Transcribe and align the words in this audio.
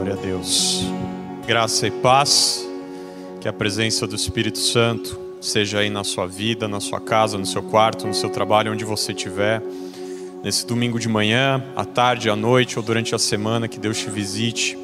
Glória 0.00 0.18
a 0.18 0.24
Deus. 0.24 0.86
Graça 1.46 1.86
e 1.86 1.90
paz, 1.90 2.66
que 3.38 3.46
a 3.46 3.52
presença 3.52 4.06
do 4.06 4.16
Espírito 4.16 4.56
Santo 4.56 5.20
seja 5.42 5.80
aí 5.80 5.90
na 5.90 6.02
sua 6.04 6.26
vida, 6.26 6.66
na 6.66 6.80
sua 6.80 6.98
casa, 6.98 7.36
no 7.36 7.44
seu 7.44 7.62
quarto, 7.62 8.06
no 8.06 8.14
seu 8.14 8.30
trabalho, 8.30 8.72
onde 8.72 8.82
você 8.82 9.12
estiver. 9.12 9.62
Nesse 10.42 10.66
domingo 10.66 10.98
de 10.98 11.06
manhã, 11.06 11.62
à 11.76 11.84
tarde, 11.84 12.30
à 12.30 12.34
noite 12.34 12.78
ou 12.78 12.82
durante 12.82 13.14
a 13.14 13.18
semana, 13.18 13.68
que 13.68 13.78
Deus 13.78 13.98
te 13.98 14.08
visite 14.08 14.78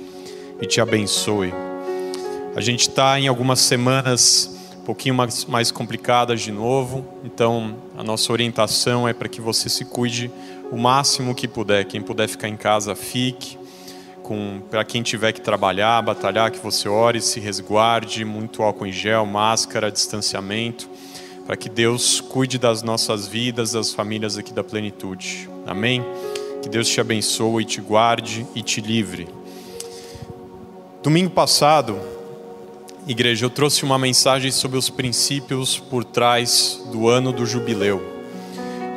e 0.60 0.66
te 0.66 0.82
abençoe. 0.82 1.50
A 2.54 2.60
gente 2.60 2.80
está 2.80 3.18
em 3.18 3.26
algumas 3.26 3.60
semanas 3.60 4.54
um 4.76 4.84
pouquinho 4.84 5.14
mais, 5.14 5.46
mais 5.46 5.70
complicadas 5.70 6.42
de 6.42 6.52
novo, 6.52 7.06
então 7.24 7.74
a 7.96 8.04
nossa 8.04 8.30
orientação 8.30 9.08
é 9.08 9.14
para 9.14 9.30
que 9.30 9.40
você 9.40 9.70
se 9.70 9.86
cuide 9.86 10.30
o 10.70 10.76
máximo 10.76 11.34
que 11.34 11.48
puder. 11.48 11.86
Quem 11.86 12.02
puder 12.02 12.28
ficar 12.28 12.48
em 12.48 12.56
casa, 12.56 12.94
fique 12.94 13.56
para 14.70 14.84
quem 14.84 15.02
tiver 15.02 15.32
que 15.32 15.40
trabalhar, 15.40 16.02
batalhar, 16.02 16.50
que 16.50 16.58
você 16.58 16.88
ore, 16.88 17.20
se 17.20 17.38
resguarde, 17.40 18.24
muito 18.24 18.62
álcool 18.62 18.86
em 18.86 18.92
gel, 18.92 19.26
máscara, 19.26 19.90
distanciamento, 19.90 20.88
para 21.46 21.56
que 21.56 21.68
Deus 21.68 22.20
cuide 22.20 22.58
das 22.58 22.82
nossas 22.82 23.26
vidas, 23.26 23.72
das 23.72 23.92
famílias 23.92 24.36
aqui 24.36 24.52
da 24.52 24.64
plenitude. 24.64 25.48
Amém? 25.66 26.04
Que 26.62 26.68
Deus 26.68 26.88
te 26.88 27.00
abençoe, 27.00 27.64
te 27.64 27.80
guarde 27.80 28.46
e 28.54 28.62
te 28.62 28.80
livre. 28.80 29.28
Domingo 31.02 31.30
passado, 31.30 32.00
igreja, 33.06 33.46
eu 33.46 33.50
trouxe 33.50 33.84
uma 33.84 33.98
mensagem 33.98 34.50
sobre 34.50 34.76
os 34.76 34.90
princípios 34.90 35.78
por 35.78 36.02
trás 36.02 36.82
do 36.90 37.08
ano 37.08 37.32
do 37.32 37.46
jubileu. 37.46 38.02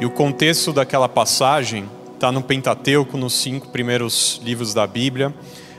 E 0.01 0.05
o 0.05 0.09
contexto 0.09 0.73
daquela 0.73 1.07
passagem 1.07 1.87
está 2.19 2.33
no 2.33 2.41
Pentateuco, 2.41 3.17
nos 3.17 3.31
cinco 3.31 3.69
primeiros 3.69 4.41
livros 4.43 4.73
da 4.73 4.85
Bíblia, 4.85 5.33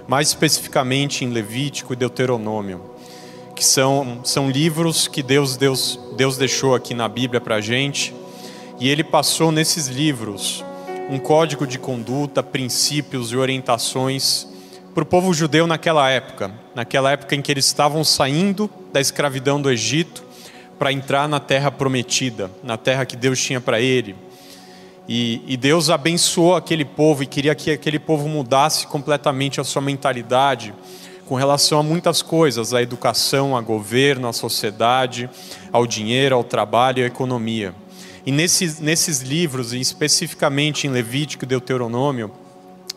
mais 0.09 0.29
especificamente 0.29 1.23
em 1.23 1.29
Levítico 1.29 1.93
e 1.93 1.97
Deuteronômio, 1.97 2.81
que 3.55 3.63
são, 3.63 4.21
são 4.25 4.51
livros 4.51 5.07
que 5.07 5.23
Deus, 5.23 5.59
Deus, 5.59 6.01
Deus 6.17 6.39
deixou 6.39 6.75
aqui 6.75 6.95
na 6.95 7.07
Bíblia 7.09 7.43
para 7.43 7.57
a 7.57 7.61
gente, 7.61 8.15
e 8.79 8.89
Ele 8.89 9.05
passou 9.05 9.53
nesses 9.53 9.87
livros 9.89 10.65
um 11.11 11.19
código 11.19 11.67
de 11.67 11.79
conduta, 11.79 12.43
princípios 12.43 13.33
e 13.33 13.37
orientações 13.37 14.49
para 14.95 15.03
o 15.03 15.07
povo 15.07 15.35
judeu 15.35 15.67
naquela 15.67 16.09
época, 16.09 16.51
naquela 16.75 17.13
época 17.13 17.35
em 17.35 17.43
que 17.43 17.53
eles 17.53 17.67
estavam 17.67 18.03
saindo 18.03 18.71
da 18.91 19.01
escravidão 19.01 19.61
do 19.61 19.71
Egito 19.71 20.25
para 20.79 20.91
entrar 20.91 21.29
na 21.29 21.39
terra 21.39 21.71
prometida, 21.71 22.51
na 22.63 22.79
terra 22.79 23.05
que 23.05 23.15
Deus 23.15 23.39
tinha 23.39 23.61
para 23.61 23.79
ele 23.79 24.17
e, 25.13 25.43
e, 25.45 25.57
Deus 25.57 25.91
abençoou 25.91 26.55
aquele 26.55 26.85
povo 26.85 27.25
e 27.25 27.27
queria 27.27 27.53
que 27.53 27.73
aquele 27.73 27.99
povo 27.99 28.29
mudasse 28.29 28.87
completamente 28.87 29.61
a 29.61 29.65
sua 29.65 29.83
mentalidade 29.83 30.73
com 31.27 31.35
relação 31.35 31.81
a 31.81 31.83
muitas 31.83 32.23
coisas, 32.23 32.73
à 32.73 32.81
educação, 32.81 33.57
ao 33.57 33.63
governo, 33.65 34.29
à 34.29 34.33
sociedade, 34.33 35.29
ao 35.73 35.85
dinheiro, 35.85 36.37
ao 36.37 36.45
trabalho 36.45 37.03
à 37.03 37.07
economia. 37.09 37.75
E 38.25 38.31
nesses, 38.31 38.79
nesses 38.79 39.21
livros, 39.21 39.73
e 39.73 39.81
especificamente 39.81 40.87
em 40.87 40.91
Levítico 40.91 41.45
e 41.45 41.49
Deuteronômio, 41.49 42.31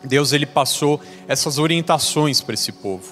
Deus 0.04 0.32
ele 0.32 0.46
passou 0.46 1.00
essas 1.26 1.58
orientações 1.58 2.40
para 2.40 2.54
esse 2.54 2.70
povo. 2.70 3.10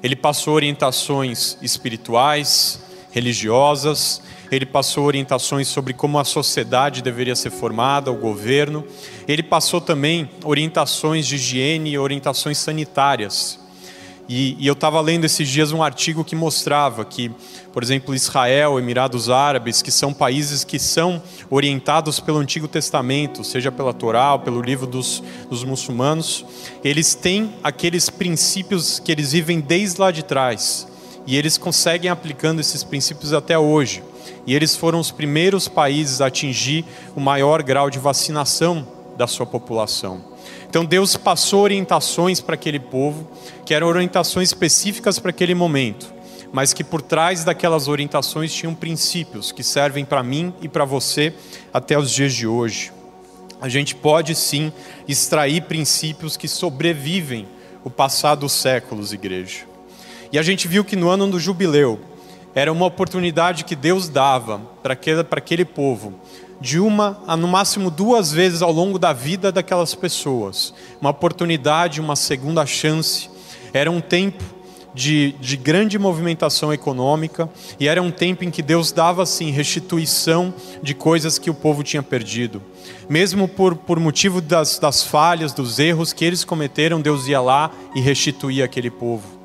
Ele 0.00 0.14
passou 0.14 0.54
orientações 0.54 1.58
espirituais, 1.60 2.78
religiosas, 3.10 4.22
ele 4.50 4.66
passou 4.66 5.04
orientações 5.04 5.68
sobre 5.68 5.92
como 5.92 6.18
a 6.18 6.24
sociedade 6.24 7.02
deveria 7.02 7.34
ser 7.34 7.50
formada, 7.50 8.10
o 8.10 8.16
governo. 8.16 8.84
Ele 9.26 9.42
passou 9.42 9.80
também 9.80 10.30
orientações 10.44 11.26
de 11.26 11.34
higiene 11.36 11.90
e 11.90 11.98
orientações 11.98 12.58
sanitárias. 12.58 13.58
E, 14.28 14.56
e 14.58 14.66
eu 14.66 14.72
estava 14.72 15.00
lendo 15.00 15.24
esses 15.24 15.48
dias 15.48 15.70
um 15.70 15.82
artigo 15.82 16.24
que 16.24 16.34
mostrava 16.34 17.04
que, 17.04 17.30
por 17.72 17.82
exemplo, 17.82 18.14
Israel, 18.14 18.78
Emirados 18.78 19.30
Árabes, 19.30 19.82
que 19.82 19.90
são 19.90 20.12
países 20.12 20.64
que 20.64 20.80
são 20.80 21.22
orientados 21.48 22.18
pelo 22.18 22.38
Antigo 22.38 22.66
Testamento, 22.66 23.44
seja 23.44 23.70
pela 23.70 23.94
Torá 23.94 24.32
ou 24.32 24.40
pelo 24.40 24.60
livro 24.60 24.86
dos, 24.86 25.22
dos 25.48 25.62
muçulmanos, 25.62 26.44
eles 26.82 27.14
têm 27.14 27.54
aqueles 27.62 28.10
princípios 28.10 28.98
que 28.98 29.12
eles 29.12 29.30
vivem 29.30 29.60
desde 29.60 30.00
lá 30.00 30.10
de 30.10 30.24
trás. 30.24 30.88
E 31.24 31.36
eles 31.36 31.56
conseguem 31.56 32.10
aplicando 32.10 32.60
esses 32.60 32.82
princípios 32.82 33.32
até 33.32 33.56
hoje 33.58 34.02
e 34.46 34.54
eles 34.54 34.76
foram 34.76 35.00
os 35.00 35.10
primeiros 35.10 35.68
países 35.68 36.20
a 36.20 36.26
atingir 36.26 36.84
o 37.14 37.20
maior 37.20 37.62
grau 37.62 37.90
de 37.90 37.98
vacinação 37.98 38.86
da 39.16 39.26
sua 39.26 39.44
população. 39.44 40.36
Então 40.68 40.84
Deus 40.84 41.16
passou 41.16 41.62
orientações 41.62 42.40
para 42.40 42.54
aquele 42.54 42.78
povo, 42.78 43.28
que 43.64 43.74
eram 43.74 43.86
orientações 43.86 44.50
específicas 44.50 45.18
para 45.18 45.30
aquele 45.30 45.54
momento, 45.54 46.12
mas 46.52 46.72
que 46.72 46.84
por 46.84 47.02
trás 47.02 47.44
daquelas 47.44 47.88
orientações 47.88 48.52
tinham 48.52 48.74
princípios 48.74 49.50
que 49.50 49.62
servem 49.62 50.04
para 50.04 50.22
mim 50.22 50.54
e 50.60 50.68
para 50.68 50.84
você 50.84 51.34
até 51.72 51.98
os 51.98 52.10
dias 52.10 52.32
de 52.34 52.46
hoje. 52.46 52.92
A 53.60 53.68
gente 53.68 53.94
pode 53.94 54.34
sim 54.34 54.70
extrair 55.08 55.62
princípios 55.62 56.36
que 56.36 56.46
sobrevivem 56.46 57.48
o 57.82 57.90
passado 57.90 58.40
dos 58.40 58.52
séculos, 58.52 59.12
igreja. 59.12 59.60
E 60.30 60.38
a 60.38 60.42
gente 60.42 60.68
viu 60.68 60.84
que 60.84 60.96
no 60.96 61.08
ano 61.08 61.26
do 61.28 61.40
jubileu, 61.40 61.98
era 62.56 62.72
uma 62.72 62.86
oportunidade 62.86 63.66
que 63.66 63.76
Deus 63.76 64.08
dava 64.08 64.58
para 64.82 64.94
aquele, 64.94 65.20
aquele 65.30 65.64
povo, 65.66 66.14
de 66.58 66.80
uma 66.80 67.22
a 67.26 67.36
no 67.36 67.46
máximo 67.46 67.90
duas 67.90 68.32
vezes 68.32 68.62
ao 68.62 68.72
longo 68.72 68.98
da 68.98 69.12
vida 69.12 69.52
daquelas 69.52 69.94
pessoas. 69.94 70.72
Uma 70.98 71.10
oportunidade, 71.10 72.00
uma 72.00 72.16
segunda 72.16 72.64
chance. 72.64 73.28
Era 73.74 73.90
um 73.90 74.00
tempo 74.00 74.42
de, 74.94 75.32
de 75.38 75.54
grande 75.58 75.98
movimentação 75.98 76.72
econômica 76.72 77.46
e 77.78 77.86
era 77.86 78.00
um 78.00 78.10
tempo 78.10 78.42
em 78.42 78.50
que 78.50 78.62
Deus 78.62 78.90
dava 78.90 79.22
assim 79.22 79.50
restituição 79.50 80.54
de 80.82 80.94
coisas 80.94 81.38
que 81.38 81.50
o 81.50 81.54
povo 81.54 81.82
tinha 81.82 82.02
perdido. 82.02 82.62
Mesmo 83.06 83.46
por, 83.46 83.76
por 83.76 84.00
motivo 84.00 84.40
das, 84.40 84.78
das 84.78 85.02
falhas, 85.02 85.52
dos 85.52 85.78
erros 85.78 86.14
que 86.14 86.24
eles 86.24 86.42
cometeram, 86.42 87.02
Deus 87.02 87.28
ia 87.28 87.42
lá 87.42 87.70
e 87.94 88.00
restituía 88.00 88.64
aquele 88.64 88.90
povo 88.90 89.35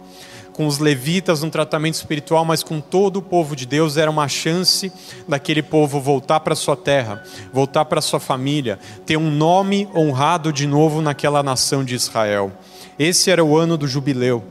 com 0.53 0.67
os 0.67 0.79
levitas 0.79 1.41
no 1.41 1.49
tratamento 1.49 1.95
espiritual, 1.95 2.43
mas 2.45 2.63
com 2.63 2.79
todo 2.79 3.17
o 3.17 3.21
povo 3.21 3.55
de 3.55 3.65
Deus, 3.65 3.97
era 3.97 4.11
uma 4.11 4.27
chance 4.27 4.91
daquele 5.27 5.61
povo 5.61 5.99
voltar 5.99 6.39
para 6.41 6.55
sua 6.55 6.75
terra, 6.75 7.23
voltar 7.53 7.85
para 7.85 8.01
sua 8.01 8.19
família, 8.19 8.79
ter 9.05 9.17
um 9.17 9.31
nome 9.31 9.87
honrado 9.95 10.51
de 10.51 10.67
novo 10.67 11.01
naquela 11.01 11.41
nação 11.41 11.83
de 11.83 11.95
Israel. 11.95 12.51
Esse 12.99 13.31
era 13.31 13.43
o 13.43 13.57
ano 13.57 13.77
do 13.77 13.87
jubileu. 13.87 14.43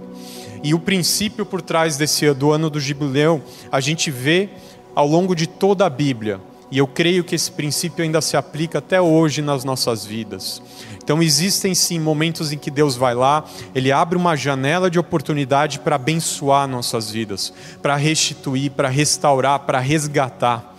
E 0.62 0.75
o 0.75 0.78
princípio 0.78 1.47
por 1.47 1.62
trás 1.62 1.97
desse 1.97 2.33
do 2.34 2.50
ano 2.53 2.69
do 2.69 2.81
jubileu, 2.81 3.43
a 3.72 3.81
gente 3.81 4.10
vê 4.10 4.50
ao 4.94 5.06
longo 5.06 5.34
de 5.34 5.47
toda 5.47 5.87
a 5.87 5.91
Bíblia. 5.91 6.41
E 6.70 6.78
eu 6.78 6.86
creio 6.86 7.25
que 7.25 7.34
esse 7.34 7.50
princípio 7.50 8.04
ainda 8.04 8.20
se 8.20 8.36
aplica 8.36 8.78
até 8.78 9.00
hoje 9.00 9.42
nas 9.42 9.64
nossas 9.64 10.04
vidas. 10.04 10.62
Então 11.03 11.20
existem 11.20 11.75
sim 11.75 11.98
momentos 11.98 12.53
em 12.53 12.58
que 12.58 12.70
Deus 12.70 12.97
vai 12.97 13.14
lá, 13.14 13.44
Ele 13.75 13.91
abre 13.91 14.16
uma 14.16 14.36
janela 14.36 14.88
de 14.88 14.98
oportunidade 14.98 15.80
para 15.80 15.97
abençoar 15.97 16.69
nossas 16.69 17.10
vidas, 17.10 17.53
para 17.82 17.97
restituir, 17.97 18.70
para 18.70 18.88
restaurar, 18.88 19.59
para 19.60 19.80
resgatar. 19.80 20.76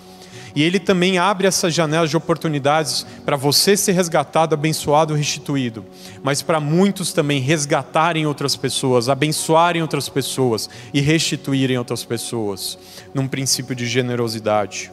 E 0.56 0.63
Ele 0.63 0.80
também 0.80 1.18
abre 1.18 1.47
essas 1.47 1.74
janelas 1.74 2.09
de 2.09 2.16
oportunidades 2.16 3.06
para 3.25 3.35
você 3.35 3.75
ser 3.75 3.91
resgatado, 3.91 4.53
abençoado, 4.53 5.13
restituído. 5.13 5.85
Mas 6.24 6.41
para 6.41 6.59
muitos 6.59 7.12
também 7.12 7.41
resgatarem 7.41 8.25
outras 8.25 8.56
pessoas, 8.56 9.09
abençoarem 9.09 9.81
outras 9.81 10.07
pessoas 10.07 10.69
e 10.94 11.01
restituírem 11.01 11.78
outras 11.78 12.06
pessoas, 12.06 12.78
num 13.13 13.28
princípio 13.28 13.75
de 13.75 13.85
generosidade. 13.85 14.91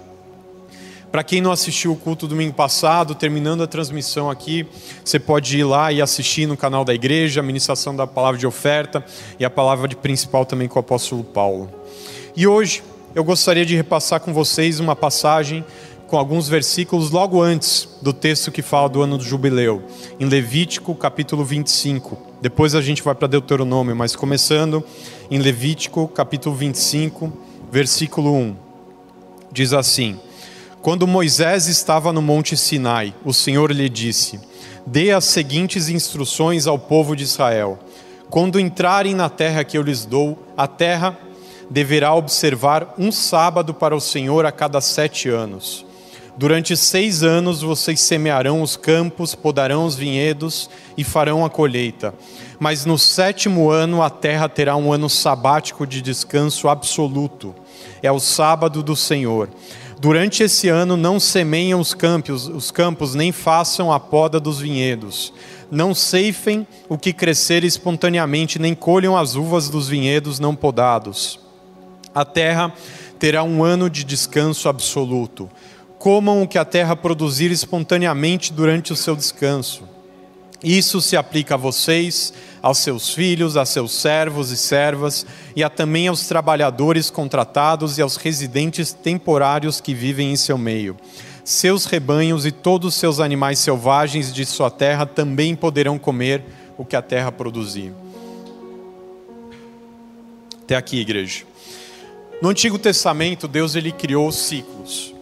Para 1.10 1.24
quem 1.24 1.41
não 1.41 1.50
assistiu 1.50 1.92
o 1.92 1.96
culto 1.96 2.28
domingo 2.28 2.52
passado, 2.52 3.14
terminando 3.14 3.62
a 3.62 3.66
transmissão 3.66 4.30
aqui, 4.30 4.66
você 5.02 5.19
pode 5.19 5.58
ir 5.58 5.64
lá 5.64 5.91
e 5.91 6.02
assistir 6.02 6.46
no 6.46 6.56
canal 6.56 6.84
da 6.84 6.94
igreja, 6.94 7.41
a 7.41 7.42
ministração 7.42 7.96
da 7.96 8.06
palavra 8.06 8.38
de 8.38 8.46
oferta 8.46 9.02
e 9.38 9.44
a 9.44 9.49
palavra 9.49 9.88
de 9.88 9.96
principal 9.96 10.44
também 10.44 10.69
com 10.69 10.78
o 10.78 10.81
apóstolo 10.81 11.25
Paulo. 11.25 11.70
E 12.37 12.46
hoje 12.46 12.82
eu 13.14 13.25
gostaria 13.25 13.64
de 13.64 13.75
repassar 13.75 14.20
com 14.20 14.34
vocês 14.34 14.81
uma 14.81 14.94
passagem 14.94 15.64
com 16.06 16.19
alguns 16.19 16.49
versículos 16.49 17.11
logo 17.11 17.40
antes 17.40 17.88
do 18.00 18.12
texto 18.12 18.50
que 18.50 18.62
fala 18.62 18.88
do 18.88 19.02
ano 19.02 19.19
do 19.19 19.25
jubileu, 19.25 19.82
em 20.20 20.26
Levítico 20.26 20.94
capítulo 20.94 21.44
25. 21.44 22.19
Depois 22.40 22.75
a 22.75 22.81
gente 22.81 23.02
vai 23.02 23.14
para 23.14 23.28
Deuteronômio, 23.28 23.96
mas 23.96 24.14
começando 24.14 24.84
em 25.31 25.38
Levítico 25.38 26.06
capítulo 26.08 26.54
25, 26.54 27.32
versículo 27.70 28.34
1. 28.34 28.56
Diz 29.52 29.72
assim: 29.72 30.19
quando 30.88 31.06
Moisés 31.06 31.67
estava 31.67 32.14
no 32.14 32.23
Monte 32.23 32.56
Sinai, 32.56 33.12
o 33.23 33.35
Senhor 33.35 33.70
lhe 33.70 33.90
disse: 33.90 34.40
Dê 34.87 35.11
as 35.11 35.26
seguintes 35.26 35.90
instruções 35.90 36.67
ao 36.67 36.79
povo 36.79 37.14
de 37.14 37.25
Israel: 37.25 37.79
Quando 38.31 38.58
entrarem 38.58 39.14
na 39.14 39.29
terra 39.29 39.64
que 39.64 39.76
eu 39.76 39.82
lhes 39.82 40.06
dou, 40.06 40.43
a 40.56 40.67
terra 40.67 41.14
deverá 41.69 42.14
observar 42.14 42.94
um 42.96 43.12
sábado 43.12 43.75
para 43.75 43.94
o 43.94 44.00
Senhor 44.00 44.46
a 44.46 44.50
cada 44.50 44.81
sete 44.81 45.29
anos. 45.29 45.85
Durante 46.38 46.75
seis 46.75 47.23
anos 47.23 47.61
vocês 47.61 48.00
semearão 48.00 48.62
os 48.62 48.75
campos, 48.75 49.35
podarão 49.35 49.85
os 49.85 49.94
vinhedos 49.94 50.70
e 50.96 51.05
farão 51.05 51.44
a 51.44 51.50
colheita. 51.50 52.14
Mas 52.58 52.87
no 52.87 52.96
sétimo 52.96 53.69
ano 53.70 54.02
a 54.02 54.08
terra 54.08 54.49
terá 54.49 54.75
um 54.75 54.90
ano 54.90 55.11
sabático 55.11 55.87
de 55.87 56.00
descanso 56.00 56.67
absoluto. 56.67 57.55
É 58.02 58.11
o 58.11 58.19
sábado 58.19 58.82
do 58.82 58.96
Senhor. 58.96 59.50
Durante 60.00 60.45
esse 60.45 60.69
ano 60.69 60.97
não 60.97 61.19
semeiam 61.19 61.81
os 61.81 61.93
campos, 61.93 62.47
os 62.47 62.71
campos 62.71 63.17
nem 63.17 63.33
façam 63.33 63.93
a 63.93 63.99
poda 63.99 64.39
dos 64.39 64.61
vinhedos. 64.61 65.33
Não 65.71 65.93
ceifem 65.93 66.67
o 66.89 66.97
que 66.97 67.12
crescer 67.12 67.65
espontaneamente, 67.65 68.61
nem 68.61 68.77
colham 68.77 69.17
as 69.17 69.35
uvas 69.35 69.69
dos 69.69 69.89
vinhedos 69.89 70.39
não 70.39 70.55
podados. 70.55 71.41
A 72.15 72.25
terra 72.25 72.73
terá 73.19 73.43
um 73.43 73.65
ano 73.65 73.91
de 73.91 74.05
descanso 74.05 74.69
absoluto. 74.69 75.50
Comam 75.99 76.43
o 76.43 76.49
que 76.49 76.59
a 76.59 76.65
terra 76.65 76.95
produzir 76.95 77.50
espontaneamente 77.50 78.53
durante 78.53 78.93
o 78.93 78.97
seu 78.97 79.17
descanso. 79.17 79.83
Isso 80.62 81.00
se 81.00 81.16
aplica 81.16 81.55
a 81.55 81.58
vocês, 81.58 82.32
aos 82.60 82.78
seus 82.78 83.14
filhos, 83.14 83.56
a 83.56 83.64
seus 83.64 83.93
servos 83.93 84.50
e 84.50 84.56
servas, 84.56 85.25
e 85.55 85.62
a 85.62 85.70
também 85.70 86.08
aos 86.08 86.26
trabalhadores 86.26 87.10
contratados 87.10 87.96
e 87.96 88.02
aos 88.02 88.16
residentes 88.16 88.93
temporários 88.93 89.81
que 89.81 89.94
vivem 89.94 90.32
em 90.32 90.37
seu 90.37 90.58
meio. 90.58 90.96
Seus 91.44 91.84
rebanhos 91.87 92.44
e 92.44 92.50
todos 92.50 92.94
os 92.94 93.00
seus 93.00 93.20
animais 93.20 93.60
selvagens 93.60 94.34
de 94.34 94.44
sua 94.44 94.70
terra 94.70 95.06
também 95.06 95.55
poderão 95.55 95.99
comer 95.99 96.44
o 96.76 96.84
que 96.84 96.96
a 96.96 97.02
terra 97.02 97.32
produzir. 97.32 97.93
Até 100.62 100.76
aqui, 100.76 101.00
igreja. 101.00 101.44
No 102.43 102.50
Antigo 102.50 102.78
Testamento, 102.78 103.49
Deus 103.49 103.75
ele 103.75 103.90
criou 103.90 104.31
ciclos. 104.31 105.14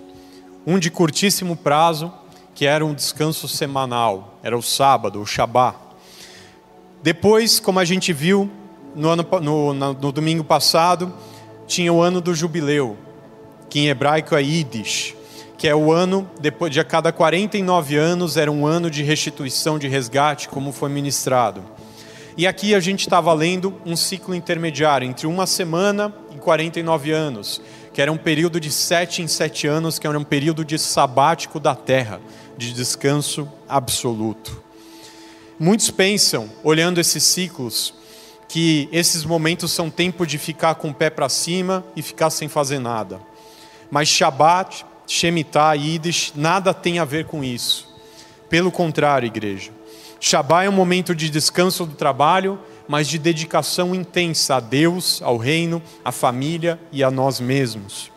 Um 0.66 0.78
de 0.78 0.90
curtíssimo 0.90 1.54
prazo, 1.56 2.12
que 2.54 2.66
era 2.66 2.84
um 2.84 2.92
descanso 2.92 3.46
semanal, 3.46 4.35
era 4.46 4.56
o 4.56 4.62
sábado, 4.62 5.20
o 5.20 5.26
Shabá. 5.26 5.74
Depois, 7.02 7.58
como 7.58 7.80
a 7.80 7.84
gente 7.84 8.12
viu 8.12 8.48
no, 8.94 9.08
ano, 9.08 9.26
no, 9.42 9.74
no 9.74 10.12
domingo 10.12 10.44
passado, 10.44 11.12
tinha 11.66 11.92
o 11.92 12.00
ano 12.00 12.20
do 12.20 12.32
jubileu, 12.32 12.96
que 13.68 13.80
em 13.80 13.88
hebraico 13.88 14.36
é 14.36 14.42
Yiddish, 14.42 15.16
que 15.58 15.66
é 15.66 15.74
o 15.74 15.90
ano, 15.90 16.30
depois 16.40 16.72
de 16.72 16.78
a 16.78 16.84
cada 16.84 17.10
49 17.10 17.96
anos, 17.96 18.36
era 18.36 18.52
um 18.52 18.64
ano 18.64 18.88
de 18.88 19.02
restituição, 19.02 19.80
de 19.80 19.88
resgate, 19.88 20.48
como 20.48 20.70
foi 20.70 20.90
ministrado. 20.90 21.64
E 22.36 22.46
aqui 22.46 22.72
a 22.72 22.78
gente 22.78 23.00
estava 23.00 23.32
lendo 23.32 23.74
um 23.84 23.96
ciclo 23.96 24.32
intermediário, 24.32 25.08
entre 25.08 25.26
uma 25.26 25.48
semana 25.48 26.14
e 26.32 26.38
49 26.38 27.10
anos, 27.10 27.60
que 27.96 28.02
era 28.02 28.12
um 28.12 28.18
período 28.18 28.60
de 28.60 28.70
sete 28.70 29.22
em 29.22 29.26
sete 29.26 29.66
anos, 29.66 29.98
que 29.98 30.06
era 30.06 30.18
um 30.18 30.22
período 30.22 30.66
de 30.66 30.78
sabático 30.78 31.58
da 31.58 31.74
terra, 31.74 32.20
de 32.54 32.74
descanso 32.74 33.48
absoluto. 33.66 34.62
Muitos 35.58 35.90
pensam, 35.90 36.50
olhando 36.62 37.00
esses 37.00 37.24
ciclos, 37.24 37.94
que 38.46 38.86
esses 38.92 39.24
momentos 39.24 39.72
são 39.72 39.88
tempo 39.88 40.26
de 40.26 40.36
ficar 40.36 40.74
com 40.74 40.90
o 40.90 40.94
pé 40.94 41.08
para 41.08 41.26
cima 41.30 41.82
e 41.96 42.02
ficar 42.02 42.28
sem 42.28 42.48
fazer 42.48 42.80
nada. 42.80 43.18
Mas 43.90 44.08
Shabat, 44.08 44.84
Shemitah, 45.06 45.72
Yiddish, 45.72 46.34
nada 46.36 46.74
tem 46.74 46.98
a 46.98 47.04
ver 47.06 47.24
com 47.24 47.42
isso. 47.42 47.88
Pelo 48.50 48.70
contrário, 48.70 49.24
igreja. 49.24 49.70
Shabá 50.20 50.64
é 50.64 50.68
um 50.68 50.72
momento 50.72 51.14
de 51.14 51.30
descanso 51.30 51.86
do 51.86 51.94
trabalho, 51.94 52.60
mas 52.88 53.08
de 53.08 53.18
dedicação 53.18 53.94
intensa 53.94 54.56
a 54.56 54.60
Deus, 54.60 55.20
ao 55.22 55.36
reino, 55.36 55.82
à 56.04 56.12
família 56.12 56.78
e 56.92 57.02
a 57.02 57.10
nós 57.10 57.40
mesmos. 57.40 58.10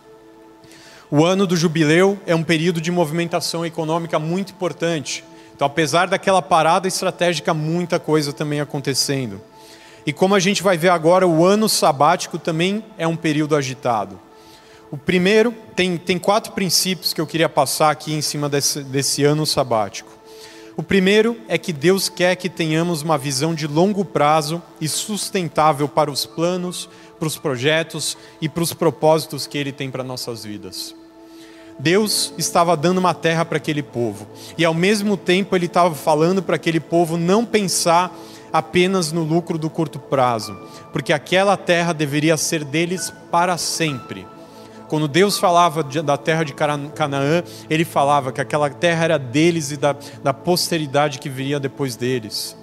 O 1.12 1.25
ano 1.25 1.48
do 1.48 1.57
jubileu 1.57 2.19
é 2.27 2.36
um 2.36 2.44
período 2.44 2.80
de 2.80 2.92
movimentação 2.92 3.66
econômica 3.66 4.19
muito 4.19 4.51
importante. 4.51 5.24
Então, 5.56 5.66
apesar 5.66 6.07
daquela 6.07 6.42
parada 6.42 6.88
estratégica, 6.88 7.54
muita 7.54 8.00
coisa 8.00 8.31
também 8.31 8.62
acontecendo. 8.62 9.42
E 10.06 10.13
como 10.13 10.36
a 10.36 10.39
gente 10.39 10.62
vai 10.63 10.77
ver 10.77 10.89
agora, 10.89 11.27
o 11.27 11.44
ano 11.44 11.68
sabático 11.68 12.38
também 12.38 12.83
é 12.98 13.07
um 13.07 13.15
período 13.15 13.56
agitado. 13.56 14.19
O 14.92 14.98
primeiro, 14.98 15.54
tem, 15.75 15.98
tem 15.98 16.18
quatro 16.18 16.54
princípios 16.54 17.13
que 17.13 17.22
eu 17.22 17.27
queria 17.27 17.50
passar 17.50 17.92
aqui 17.92 18.13
em 18.13 18.22
cima 18.22 18.50
desse, 18.50 18.83
desse 18.83 19.24
ano 19.24 19.45
sabático. 19.45 20.19
O 20.80 20.81
primeiro 20.81 21.36
é 21.50 21.58
que 21.58 21.74
Deus 21.74 22.08
quer 22.08 22.38
que 22.38 22.48
tenhamos 22.48 23.02
uma 23.02 23.18
visão 23.18 23.54
de 23.54 23.68
longo 23.68 24.06
prazo 24.06 24.64
e 24.80 24.88
sustentável 24.88 25.90
para 25.90 26.10
os 26.10 26.26
planos, 26.26 26.88
para 27.20 27.28
os 27.28 27.38
projetos 27.38 28.18
e 28.40 28.48
para 28.48 28.64
os 28.64 28.72
propósitos 28.72 29.46
que 29.46 29.58
Ele 29.58 29.74
tem 29.74 29.92
para 29.92 30.06
nossas 30.06 30.46
vidas. 30.46 30.96
Deus 31.78 32.34
estava 32.38 32.78
dando 32.78 33.00
uma 33.00 33.14
terra 33.14 33.44
para 33.44 33.58
aquele 33.58 33.84
povo 33.84 34.26
e 34.58 34.64
ao 34.64 34.74
mesmo 34.74 35.18
tempo 35.18 35.54
Ele 35.54 35.66
estava 35.66 35.94
falando 35.94 36.42
para 36.42 36.56
aquele 36.56 36.80
povo 36.80 37.18
não 37.18 37.44
pensar 37.44 38.18
apenas 38.54 39.12
no 39.12 39.25
lucro 39.25 39.58
do 39.58 39.70
curto 39.70 40.00
prazo, 40.00 40.58
porque 40.94 41.12
aquela 41.12 41.58
terra 41.58 41.92
deveria 41.92 42.38
ser 42.38 42.64
deles 42.64 43.12
para 43.30 43.58
sempre 43.58 44.25
quando 44.89 45.07
Deus 45.07 45.38
falava 45.38 45.83
da 45.83 46.18
terra 46.18 46.44
de 46.44 46.53
Canaã, 46.53 47.44
ele 47.69 47.86
falava 47.86 48.31
que 48.31 48.41
aquela 48.41 48.69
terra 48.71 49.06
era 49.06 49.19
deles 49.19 49.71
e 49.71 49.77
da, 49.77 49.95
da 50.24 50.33
posteridade 50.33 51.19
que 51.19 51.30
viria 51.30 51.59
depois 51.59 51.95
deles. 51.95 52.57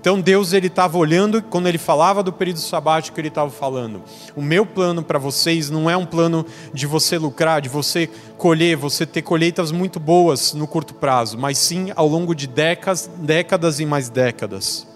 Então 0.00 0.20
Deus 0.20 0.52
ele 0.52 0.66
estava 0.66 0.98
olhando, 0.98 1.42
quando 1.42 1.66
ele 1.66 1.78
falava 1.78 2.22
do 2.22 2.32
período 2.32 2.60
sabático, 2.60 3.18
ele 3.18 3.28
estava 3.28 3.50
falando: 3.50 4.02
o 4.36 4.42
meu 4.42 4.64
plano 4.64 5.02
para 5.02 5.18
vocês 5.18 5.68
não 5.68 5.88
é 5.88 5.96
um 5.96 6.06
plano 6.06 6.46
de 6.72 6.86
você 6.86 7.18
lucrar, 7.18 7.60
de 7.60 7.70
você 7.70 8.08
colher, 8.36 8.76
você 8.76 9.04
ter 9.04 9.22
colheitas 9.22 9.72
muito 9.72 9.98
boas 9.98 10.52
no 10.52 10.68
curto 10.68 10.94
prazo, 10.94 11.38
mas 11.38 11.58
sim 11.58 11.90
ao 11.96 12.06
longo 12.06 12.34
de 12.34 12.46
décadas, 12.46 13.10
décadas 13.16 13.80
e 13.80 13.86
mais 13.86 14.08
décadas. 14.10 14.86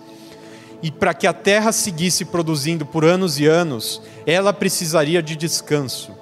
E 0.83 0.91
para 0.91 1.15
que 1.15 1.27
a 1.27 1.33
terra 1.33 1.73
seguisse 1.73 2.27
produzindo 2.27 2.87
por 2.87 3.05
anos 3.05 3.41
e 3.41 3.47
anos, 3.47 4.01
ela 4.27 4.53
precisaria 4.53 5.23
de 5.23 5.35
descanso. 5.35 6.18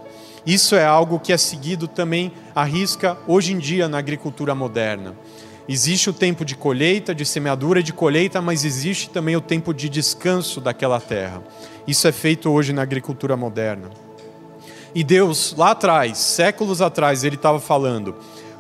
Isso 0.47 0.77
é 0.77 0.85
algo 0.85 1.19
que 1.19 1.33
é 1.33 1.37
seguido 1.37 1.89
também 1.89 2.31
à 2.55 2.63
risca 2.63 3.19
hoje 3.27 3.53
em 3.53 3.59
dia 3.59 3.89
na 3.89 3.99
agricultura 3.99 4.55
moderna. 4.55 5.17
Existe 5.69 6.09
o 6.09 6.13
tempo 6.13 6.45
de 6.45 6.55
colheita, 6.55 7.13
de 7.13 7.27
semeadura 7.27 7.81
e 7.81 7.83
de 7.83 7.93
colheita, 7.93 8.41
mas 8.41 8.65
existe 8.65 9.11
também 9.11 9.35
o 9.35 9.41
tempo 9.41 9.75
de 9.75 9.89
descanso 9.89 10.61
daquela 10.61 11.01
terra. 11.01 11.43
Isso 11.85 12.07
é 12.07 12.13
feito 12.13 12.49
hoje 12.49 12.73
na 12.73 12.83
agricultura 12.83 13.37
moderna. 13.37 13.91
E 14.95 15.03
Deus, 15.03 15.53
lá 15.59 15.73
atrás, 15.73 16.17
séculos 16.19 16.81
atrás, 16.81 17.25
Ele 17.25 17.35
estava 17.35 17.59
falando: 17.59 18.15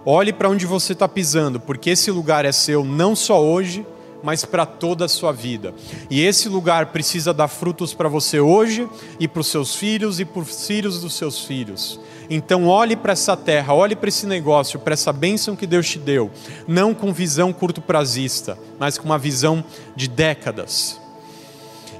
olhe 0.04 0.32
para 0.32 0.48
onde 0.48 0.66
você 0.66 0.92
está 0.92 1.06
pisando, 1.06 1.60
porque 1.60 1.90
esse 1.90 2.10
lugar 2.10 2.44
é 2.44 2.50
seu 2.50 2.84
não 2.84 3.14
só 3.14 3.40
hoje, 3.40 3.86
mas 4.22 4.44
para 4.44 4.66
toda 4.66 5.04
a 5.04 5.08
sua 5.08 5.32
vida. 5.32 5.74
E 6.10 6.22
esse 6.22 6.48
lugar 6.48 6.86
precisa 6.86 7.32
dar 7.32 7.48
frutos 7.48 7.94
para 7.94 8.08
você 8.08 8.40
hoje 8.40 8.88
e 9.18 9.28
para 9.28 9.40
os 9.40 9.46
seus 9.48 9.74
filhos 9.74 10.20
e 10.20 10.24
para 10.24 10.42
os 10.42 10.66
filhos 10.66 11.00
dos 11.00 11.14
seus 11.14 11.44
filhos. 11.44 12.00
Então 12.28 12.66
olhe 12.66 12.96
para 12.96 13.12
essa 13.12 13.36
terra, 13.36 13.72
olhe 13.72 13.94
para 13.94 14.08
esse 14.08 14.26
negócio, 14.26 14.78
para 14.78 14.94
essa 14.94 15.12
bênção 15.12 15.54
que 15.54 15.66
Deus 15.66 15.88
te 15.88 15.98
deu, 15.98 16.30
não 16.66 16.92
com 16.92 17.12
visão 17.12 17.52
curto 17.52 17.80
prazista, 17.80 18.58
mas 18.78 18.98
com 18.98 19.04
uma 19.04 19.18
visão 19.18 19.64
de 19.94 20.08
décadas. 20.08 21.00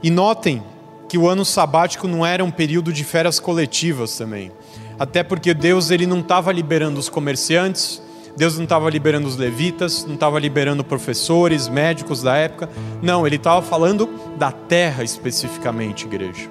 E 0.03 0.11
notem 0.11 0.63
que 1.09 1.17
o 1.17 1.29
ano 1.29 1.45
sabático 1.45 2.09
não 2.09 2.27
era 2.27 2.45
um 2.45 2.51
período 2.51 2.93
de 2.93 3.05
férias 3.05 3.39
coletivas 3.39 4.17
também. 4.17 4.51
Até 4.99 5.23
porque 5.23 5.55
Deus 5.55 5.91
ele 5.91 6.07
não 6.07 6.21
estava 6.21 6.51
liberando 6.53 6.99
os 6.99 7.09
comerciantes, 7.09 8.03
Deus 8.37 8.57
não 8.57 8.65
estava 8.65 8.91
liberando 8.91 9.27
os 9.27 9.37
levitas, 9.37 10.05
não 10.05 10.15
estava 10.15 10.39
liberando 10.39 10.85
professores, 10.85 11.69
médicos 11.69 12.23
da 12.23 12.37
época. 12.37 12.69
Não, 13.03 13.27
ele 13.27 13.37
estava 13.37 13.63
falando 13.63 14.09
da 14.37 14.53
terra 14.53 15.03
especificamente, 15.03 16.05
igreja. 16.05 16.51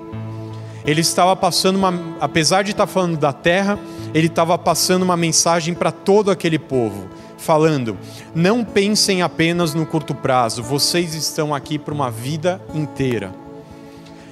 Ele 0.83 1.01
estava 1.01 1.35
passando 1.35 1.75
uma, 1.75 1.93
apesar 2.19 2.63
de 2.63 2.71
estar 2.71 2.87
falando 2.87 3.17
da 3.17 3.31
terra, 3.31 3.77
ele 4.13 4.27
estava 4.27 4.57
passando 4.57 5.03
uma 5.03 5.17
mensagem 5.17 5.73
para 5.73 5.91
todo 5.91 6.31
aquele 6.31 6.57
povo, 6.57 7.07
falando: 7.37 7.97
não 8.33 8.63
pensem 8.63 9.21
apenas 9.21 9.73
no 9.73 9.85
curto 9.85 10.13
prazo, 10.15 10.63
vocês 10.63 11.13
estão 11.13 11.53
aqui 11.53 11.77
para 11.77 11.93
uma 11.93 12.09
vida 12.09 12.61
inteira. 12.73 13.33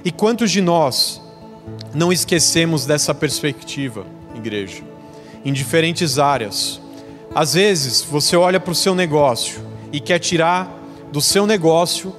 E 0.06 0.12
quantos 0.12 0.52
de 0.52 0.62
nós 0.62 1.22
não 1.94 2.12
esquecemos 2.12 2.86
dessa 2.86 3.14
perspectiva, 3.16 4.06
igreja, 4.36 4.84
em 5.46 5.54
diferentes 5.54 6.20
áreas? 6.20 6.83
Às 7.36 7.56
vezes, 7.56 8.04
você 8.04 8.36
olha 8.36 8.60
para 8.60 8.72
o 8.72 8.76
seu 8.76 8.94
negócio 8.94 9.60
e 9.92 10.00
quer 10.00 10.20
tirar 10.20 10.72
do 11.12 11.20
seu 11.20 11.48
negócio 11.48 12.14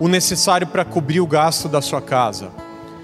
o 0.00 0.08
necessário 0.08 0.66
para 0.66 0.86
cobrir 0.86 1.20
o 1.20 1.26
gasto 1.26 1.68
da 1.68 1.82
sua 1.82 2.00
casa, 2.00 2.50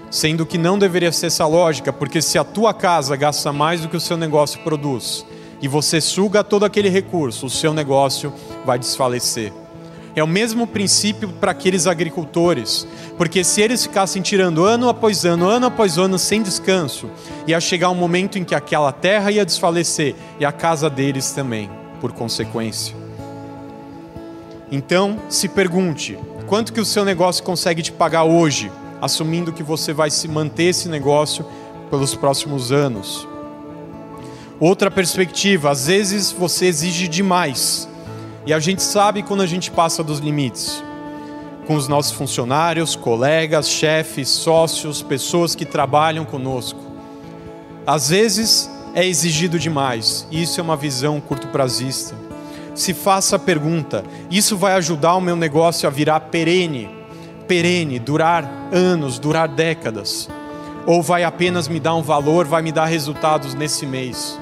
sendo 0.09 0.43
que 0.43 0.57
não 0.57 0.79
deveria 0.79 1.11
ser 1.11 1.27
essa 1.27 1.45
lógica, 1.45 1.93
porque 1.93 2.19
se 2.19 2.39
a 2.39 2.43
tua 2.43 2.73
casa 2.73 3.15
gasta 3.15 3.53
mais 3.53 3.81
do 3.81 3.89
que 3.89 3.95
o 3.95 4.01
seu 4.01 4.17
negócio 4.17 4.59
produz 4.61 5.23
e 5.61 5.67
você 5.67 6.01
suga 6.01 6.43
todo 6.43 6.65
aquele 6.65 6.89
recurso, 6.89 7.45
o 7.45 7.49
seu 7.49 7.75
negócio 7.75 8.33
vai 8.65 8.79
desfalecer. 8.79 9.53
É 10.15 10.23
o 10.23 10.27
mesmo 10.27 10.67
princípio 10.67 11.29
para 11.29 11.51
aqueles 11.51 11.87
agricultores, 11.87 12.85
porque 13.17 13.43
se 13.43 13.61
eles 13.61 13.83
ficassem 13.83 14.21
tirando 14.21 14.65
ano 14.65 14.89
após 14.89 15.23
ano, 15.23 15.47
ano 15.47 15.67
após 15.67 15.97
ano, 15.97 16.19
sem 16.19 16.41
descanso, 16.41 17.09
ia 17.47 17.59
chegar 17.61 17.89
um 17.89 17.95
momento 17.95 18.37
em 18.37 18.43
que 18.43 18.53
aquela 18.53 18.91
terra 18.91 19.31
ia 19.31 19.45
desfalecer 19.45 20.15
e 20.39 20.45
a 20.45 20.51
casa 20.51 20.89
deles 20.89 21.31
também, 21.31 21.69
por 22.01 22.11
consequência. 22.11 22.95
Então, 24.69 25.17
se 25.29 25.47
pergunte: 25.47 26.17
Quanto 26.51 26.73
que 26.73 26.81
o 26.81 26.85
seu 26.85 27.05
negócio 27.05 27.43
consegue 27.45 27.81
te 27.81 27.93
pagar 27.93 28.25
hoje, 28.25 28.69
assumindo 29.01 29.53
que 29.53 29.63
você 29.63 29.93
vai 29.93 30.11
se 30.11 30.27
manter 30.27 30.65
esse 30.65 30.89
negócio 30.89 31.45
pelos 31.89 32.13
próximos 32.13 32.73
anos? 32.73 33.25
Outra 34.59 34.91
perspectiva, 34.91 35.71
às 35.71 35.87
vezes 35.87 36.29
você 36.29 36.65
exige 36.65 37.07
demais. 37.07 37.87
E 38.45 38.53
a 38.53 38.59
gente 38.59 38.81
sabe 38.81 39.21
quando 39.21 39.41
a 39.41 39.47
gente 39.47 39.69
passa 39.69 40.03
dos 40.03 40.19
limites. 40.19 40.83
Com 41.67 41.75
os 41.75 41.87
nossos 41.87 42.11
funcionários, 42.11 42.95
colegas, 42.95 43.69
chefes, 43.69 44.29
sócios, 44.29 45.01
pessoas 45.01 45.53
que 45.53 45.65
trabalham 45.65 46.25
conosco. 46.25 46.79
Às 47.85 48.09
vezes 48.09 48.69
é 48.95 49.05
exigido 49.05 49.59
demais, 49.59 50.27
e 50.31 50.41
isso 50.41 50.59
é 50.59 50.63
uma 50.63 50.75
visão 50.75 51.21
curto-prazista. 51.21 52.15
Se 52.73 52.93
faça 52.93 53.35
a 53.35 53.39
pergunta: 53.39 54.03
isso 54.29 54.57
vai 54.57 54.73
ajudar 54.73 55.15
o 55.15 55.21
meu 55.21 55.35
negócio 55.35 55.87
a 55.87 55.91
virar 55.91 56.19
perene, 56.21 56.89
perene, 57.47 57.99
durar 57.99 58.69
anos, 58.71 59.19
durar 59.19 59.47
décadas? 59.47 60.27
Ou 60.87 61.03
vai 61.03 61.23
apenas 61.23 61.67
me 61.67 61.79
dar 61.79 61.93
um 61.93 62.01
valor, 62.01 62.45
vai 62.45 62.63
me 62.63 62.71
dar 62.71 62.85
resultados 62.85 63.53
nesse 63.53 63.85
mês? 63.85 64.40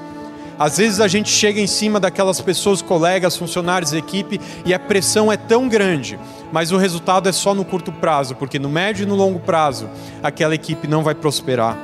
Às 0.60 0.76
vezes 0.76 1.00
a 1.00 1.08
gente 1.08 1.30
chega 1.30 1.58
em 1.58 1.66
cima 1.66 1.98
daquelas 1.98 2.38
pessoas, 2.38 2.82
colegas, 2.82 3.34
funcionários, 3.34 3.94
equipe, 3.94 4.38
e 4.66 4.74
a 4.74 4.78
pressão 4.78 5.32
é 5.32 5.36
tão 5.38 5.66
grande, 5.66 6.18
mas 6.52 6.70
o 6.70 6.76
resultado 6.76 7.30
é 7.30 7.32
só 7.32 7.54
no 7.54 7.64
curto 7.64 7.90
prazo, 7.90 8.34
porque 8.34 8.58
no 8.58 8.68
médio 8.68 9.04
e 9.04 9.06
no 9.06 9.14
longo 9.14 9.40
prazo 9.40 9.88
aquela 10.22 10.54
equipe 10.54 10.86
não 10.86 11.02
vai 11.02 11.14
prosperar. 11.14 11.78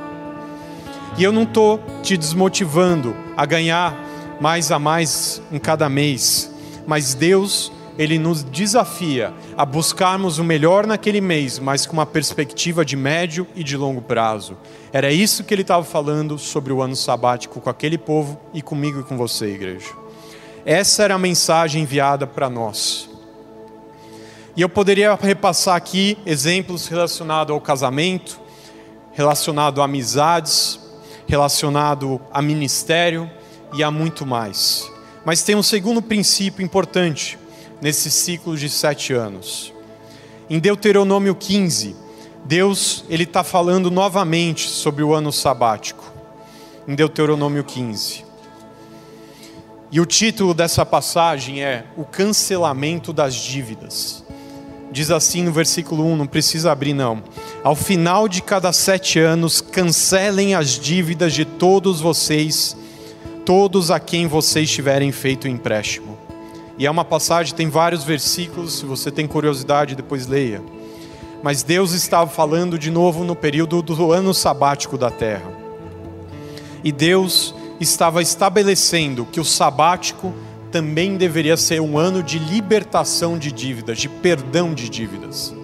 E 1.16 1.24
eu 1.24 1.32
não 1.32 1.44
estou 1.44 1.80
te 2.02 2.18
desmotivando 2.18 3.16
a 3.34 3.46
ganhar 3.46 3.98
mais 4.42 4.70
a 4.70 4.78
mais 4.78 5.40
em 5.50 5.58
cada 5.58 5.88
mês, 5.88 6.52
mas 6.86 7.14
Deus 7.14 7.72
ele 7.98 8.18
nos 8.18 8.42
desafia 8.42 9.32
a 9.56 9.64
buscarmos 9.64 10.38
o 10.38 10.44
melhor 10.44 10.86
naquele 10.86 11.20
mês, 11.20 11.58
mas 11.58 11.86
com 11.86 11.94
uma 11.94 12.06
perspectiva 12.06 12.84
de 12.84 12.96
médio 12.96 13.46
e 13.54 13.64
de 13.64 13.76
longo 13.76 14.02
prazo. 14.02 14.56
Era 14.92 15.10
isso 15.10 15.44
que 15.44 15.54
ele 15.54 15.62
estava 15.62 15.84
falando 15.84 16.38
sobre 16.38 16.72
o 16.72 16.82
ano 16.82 16.96
sabático 16.96 17.60
com 17.60 17.70
aquele 17.70 17.96
povo 17.96 18.38
e 18.52 18.60
comigo 18.60 19.00
e 19.00 19.04
com 19.04 19.16
você, 19.16 19.46
igreja. 19.46 19.92
Essa 20.64 21.04
era 21.04 21.14
a 21.14 21.18
mensagem 21.18 21.82
enviada 21.82 22.26
para 22.26 22.50
nós. 22.50 23.08
E 24.56 24.60
eu 24.62 24.68
poderia 24.68 25.14
repassar 25.14 25.76
aqui 25.76 26.18
exemplos 26.26 26.86
relacionados 26.86 27.52
ao 27.52 27.60
casamento, 27.60 28.40
relacionado 29.12 29.80
a 29.80 29.84
amizades, 29.84 30.80
relacionado 31.26 32.20
a 32.32 32.40
ministério 32.40 33.30
e 33.74 33.82
a 33.82 33.90
muito 33.90 34.26
mais. 34.26 34.90
Mas 35.24 35.42
tem 35.42 35.54
um 35.54 35.62
segundo 35.62 36.00
princípio 36.00 36.64
importante 36.64 37.38
nesse 37.80 38.10
ciclo 38.10 38.56
de 38.56 38.68
sete 38.68 39.12
anos. 39.12 39.72
Em 40.48 40.58
Deuteronômio 40.58 41.34
15, 41.34 41.96
Deus 42.44 43.04
ele 43.08 43.24
está 43.24 43.42
falando 43.42 43.90
novamente 43.90 44.68
sobre 44.68 45.02
o 45.02 45.12
ano 45.12 45.32
sabático. 45.32 46.12
Em 46.86 46.94
Deuteronômio 46.94 47.64
15. 47.64 48.24
E 49.90 50.00
o 50.00 50.06
título 50.06 50.54
dessa 50.54 50.84
passagem 50.86 51.62
é 51.62 51.86
O 51.96 52.04
Cancelamento 52.04 53.12
das 53.12 53.34
Dívidas. 53.34 54.24
Diz 54.90 55.10
assim 55.10 55.42
no 55.42 55.52
versículo 55.52 56.04
1, 56.04 56.16
não 56.16 56.26
precisa 56.26 56.70
abrir 56.70 56.94
não. 56.94 57.22
Ao 57.62 57.74
final 57.74 58.28
de 58.28 58.40
cada 58.40 58.72
sete 58.72 59.18
anos, 59.18 59.60
cancelem 59.60 60.54
as 60.54 60.70
dívidas 60.70 61.32
de 61.34 61.44
todos 61.44 62.00
vocês, 62.00 62.76
todos 63.44 63.90
a 63.90 63.98
quem 63.98 64.26
vocês 64.26 64.70
tiverem 64.70 65.10
feito 65.10 65.48
empréstimo 65.48 66.15
e 66.78 66.86
é 66.86 66.90
uma 66.90 67.04
passagem, 67.04 67.54
tem 67.54 67.70
vários 67.70 68.04
versículos, 68.04 68.78
se 68.78 68.84
você 68.84 69.10
tem 69.10 69.26
curiosidade, 69.26 69.94
depois 69.94 70.26
leia. 70.26 70.62
Mas 71.42 71.62
Deus 71.62 71.92
estava 71.92 72.28
falando 72.28 72.78
de 72.78 72.90
novo 72.90 73.24
no 73.24 73.34
período 73.34 73.80
do 73.80 74.12
ano 74.12 74.34
sabático 74.34 74.98
da 74.98 75.10
terra. 75.10 75.50
E 76.84 76.92
Deus 76.92 77.54
estava 77.80 78.20
estabelecendo 78.20 79.26
que 79.26 79.40
o 79.40 79.44
sabático 79.44 80.34
também 80.70 81.16
deveria 81.16 81.56
ser 81.56 81.80
um 81.80 81.96
ano 81.96 82.22
de 82.22 82.38
libertação 82.38 83.38
de 83.38 83.50
dívidas, 83.50 83.98
de 83.98 84.08
perdão 84.08 84.74
de 84.74 84.88
dívidas. 84.88 85.54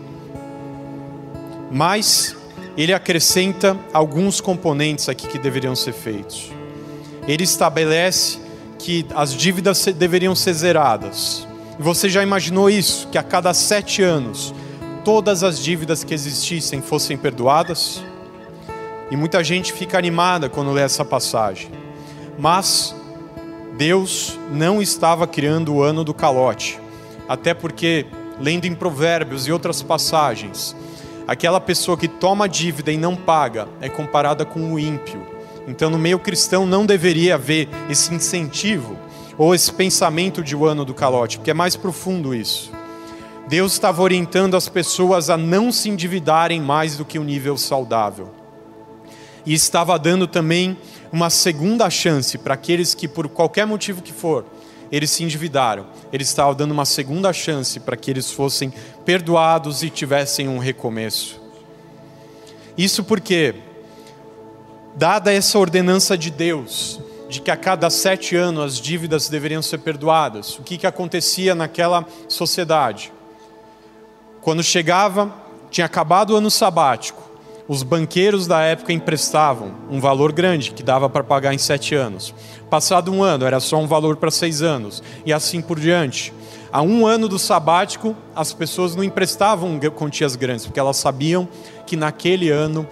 Mas 1.71 2.37
ele 2.77 2.95
acrescenta 2.95 3.77
alguns 3.93 4.41
componentes 4.41 5.09
aqui 5.09 5.27
que 5.27 5.39
deveriam 5.39 5.77
ser 5.77 5.93
feitos. 5.93 6.51
Ele 7.27 7.45
estabelece 7.45 8.42
que 8.83 9.07
as 9.15 9.33
dívidas 9.33 9.87
deveriam 9.97 10.35
ser 10.35 10.53
zeradas. 10.55 11.47
Você 11.79 12.09
já 12.09 12.21
imaginou 12.21 12.69
isso? 12.69 13.07
Que 13.09 13.17
a 13.17 13.23
cada 13.23 13.55
sete 13.55 14.03
anos 14.03 14.53
todas 15.05 15.45
as 15.45 15.59
dívidas 15.59 16.03
que 16.03 16.13
existissem 16.13 16.83
fossem 16.83 17.17
perdoadas? 17.17 18.03
E 19.09 19.17
muita 19.17 19.43
gente 19.45 19.73
fica 19.73 19.97
animada 19.97 20.49
quando 20.49 20.73
lê 20.73 20.83
essa 20.83 21.05
passagem. 21.05 21.71
Mas 22.37 22.95
Deus 23.77 24.37
não 24.51 24.83
estava 24.83 25.29
criando 25.29 25.75
o 25.75 25.83
ano 25.83 26.03
do 26.03 26.13
calote. 26.13 26.81
Até 27.29 27.55
porque, 27.55 28.07
lendo 28.41 28.65
em 28.65 28.75
Provérbios 28.75 29.47
e 29.47 29.53
outras 29.53 29.81
passagens, 29.81 30.75
aquela 31.29 31.61
pessoa 31.61 31.97
que 31.97 32.09
toma 32.09 32.49
dívida 32.49 32.91
e 32.91 32.97
não 32.97 33.15
paga 33.15 33.69
é 33.81 33.89
comparada 33.89 34.45
com 34.45 34.73
o 34.73 34.79
ímpio 34.79 35.33
então, 35.67 35.91
no 35.91 35.99
meio 35.99 36.19
cristão 36.19 36.67
não 36.67 36.85
deveria 36.85 37.37
haver 37.37 37.69
esse 37.89 38.13
incentivo 38.13 38.97
ou 39.39 39.55
esse 39.55 39.73
pensamento 39.73 40.43
de 40.43 40.55
o 40.57 40.67
ano 40.67 40.85
do 40.85 40.95
calote, 40.95 41.39
porque 41.39 41.51
é 41.51 41.55
mais 41.55 41.77
profundo 41.77 42.35
isso. 42.35 42.71
Deus 43.49 43.73
estava 43.73 44.03
orientando 44.03 44.57
as 44.57 44.69
pessoas 44.69 45.29
a 45.31 45.37
não 45.37 45.73
se 45.73 45.89
endividarem 45.89 46.61
mais 46.61 46.97
do 46.97 47.05
que 47.05 47.19
o 47.19 47.23
um 47.23 47.25
nível 47.25 47.57
saudável. 47.57 48.31
E 49.45 49.53
estava 49.53 49.99
dando 49.99 50.27
também 50.27 50.77
uma 51.13 51.29
segunda 51.29 51.91
chance 51.91 52.39
para 52.39 52.55
aqueles 52.55 52.95
que, 52.95 53.09
por 53.09 53.29
qualquer 53.29 53.67
motivo 53.67 54.01
que 54.01 54.13
for, 54.13 54.45
eles 54.91 55.11
se 55.11 55.25
endividaram. 55.25 55.87
Ele 56.13 56.23
estava 56.23 56.55
dando 56.55 56.71
uma 56.71 56.85
segunda 56.85 57.33
chance 57.33 57.81
para 57.81 57.97
que 57.97 58.11
eles 58.11 58.31
fossem 58.31 58.73
perdoados 59.05 59.83
e 59.83 59.91
tivessem 59.91 60.49
um 60.49 60.59
recomeço. 60.59 61.41
Isso 62.79 63.03
porque 63.03 63.55
dada 64.95 65.33
essa 65.33 65.59
ordenança 65.59 66.17
de 66.17 66.31
Deus, 66.31 67.01
de 67.29 67.41
que 67.41 67.51
a 67.51 67.57
cada 67.57 67.89
sete 67.89 68.37
anos 68.37 68.65
as 68.65 68.81
dívidas 68.81 69.29
deveriam 69.29 69.63
ser 69.63 69.79
perdoadas, 69.79 70.59
o 70.59 70.63
que, 70.63 70.77
que 70.77 70.87
acontecia 70.87 71.55
naquela 71.55 72.07
sociedade? 72.29 73.13
Quando 74.43 74.63
chegava, 74.63 75.33
tinha 75.71 75.87
acabado 75.87 76.31
o 76.31 76.37
ano 76.37 76.51
sabático, 76.51 77.23
os 77.69 77.83
banqueiros 77.83 78.47
da 78.47 78.61
época 78.61 78.93
emprestavam 78.93 79.73
um 79.89 80.01
valor 80.01 80.33
grande 80.33 80.73
que 80.73 80.83
dava 80.83 81.09
para 81.09 81.25
pagar 81.25 81.55
em 81.55 81.59
sete 81.59 81.95
anos. 81.95 82.35
Passado 82.69 83.11
um 83.13 83.23
ano, 83.23 83.47
era 83.47 83.61
só 83.61 83.79
um 83.79 83.87
valor 83.87 84.17
para 84.17 84.31
seis 84.31 84.61
anos, 84.61 85.03
e 85.25 85.33
assim 85.33 85.63
por 85.63 85.79
diante. 85.79 86.35
Há 86.73 86.81
um 86.81 87.07
ano 87.07 87.29
do 87.29 87.39
sabático, 87.39 88.17
as 88.35 88.55
pessoas 88.55 88.97
não 88.97 89.05
emprestavam 89.05 89.79
quantias 89.95 90.35
grandes, 90.35 90.65
porque 90.65 90.81
elas 90.81 90.97
sabiam 90.97 91.47
que 91.87 91.97
naquele 91.97 92.49
ano, 92.49 92.89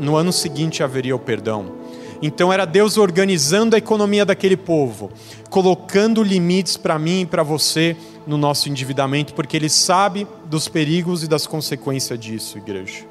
no 0.00 0.16
ano 0.16 0.32
seguinte, 0.32 0.82
haveria 0.82 1.14
o 1.14 1.18
perdão. 1.18 1.76
Então 2.22 2.50
era 2.50 2.64
Deus 2.64 2.96
organizando 2.96 3.76
a 3.76 3.78
economia 3.78 4.24
daquele 4.24 4.56
povo, 4.56 5.10
colocando 5.50 6.22
limites 6.22 6.78
para 6.78 6.98
mim 6.98 7.20
e 7.20 7.26
para 7.26 7.42
você 7.42 7.94
no 8.26 8.38
nosso 8.38 8.70
endividamento, 8.70 9.34
porque 9.34 9.58
Ele 9.58 9.68
sabe 9.68 10.26
dos 10.46 10.66
perigos 10.66 11.22
e 11.22 11.28
das 11.28 11.46
consequências 11.46 12.18
disso, 12.18 12.56
igreja. 12.56 13.04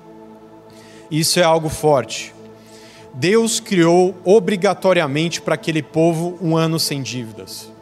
Isso 1.11 1.39
é 1.39 1.43
algo 1.43 1.69
forte. 1.69 2.33
Deus 3.13 3.59
criou 3.59 4.15
obrigatoriamente 4.25 5.41
para 5.41 5.53
aquele 5.53 5.83
povo 5.83 6.37
um 6.41 6.57
ano 6.57 6.79
sem 6.79 7.03
dívidas. 7.03 7.76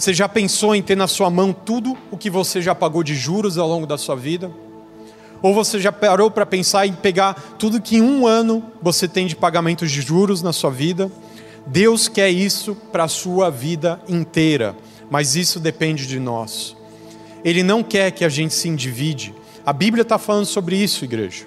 Você 0.00 0.14
já 0.14 0.26
pensou 0.26 0.74
em 0.74 0.80
ter 0.80 0.96
na 0.96 1.06
sua 1.06 1.28
mão 1.28 1.52
tudo 1.52 1.94
o 2.10 2.16
que 2.16 2.30
você 2.30 2.62
já 2.62 2.74
pagou 2.74 3.02
de 3.02 3.14
juros 3.14 3.58
ao 3.58 3.68
longo 3.68 3.86
da 3.86 3.98
sua 3.98 4.16
vida? 4.16 4.50
Ou 5.42 5.52
você 5.52 5.78
já 5.78 5.92
parou 5.92 6.30
para 6.30 6.46
pensar 6.46 6.86
em 6.86 6.94
pegar 6.94 7.34
tudo 7.58 7.82
que 7.82 7.98
em 7.98 8.00
um 8.00 8.26
ano 8.26 8.64
você 8.80 9.06
tem 9.06 9.26
de 9.26 9.36
pagamentos 9.36 9.92
de 9.92 10.00
juros 10.00 10.40
na 10.40 10.54
sua 10.54 10.70
vida? 10.70 11.12
Deus 11.66 12.08
quer 12.08 12.30
isso 12.30 12.74
para 12.90 13.04
a 13.04 13.08
sua 13.08 13.50
vida 13.50 14.00
inteira, 14.08 14.74
mas 15.10 15.36
isso 15.36 15.60
depende 15.60 16.06
de 16.06 16.18
nós. 16.18 16.74
Ele 17.44 17.62
não 17.62 17.82
quer 17.82 18.10
que 18.10 18.24
a 18.24 18.30
gente 18.30 18.54
se 18.54 18.70
endivide. 18.70 19.34
A 19.66 19.72
Bíblia 19.74 20.00
está 20.00 20.16
falando 20.16 20.46
sobre 20.46 20.76
isso, 20.76 21.04
igreja. 21.04 21.44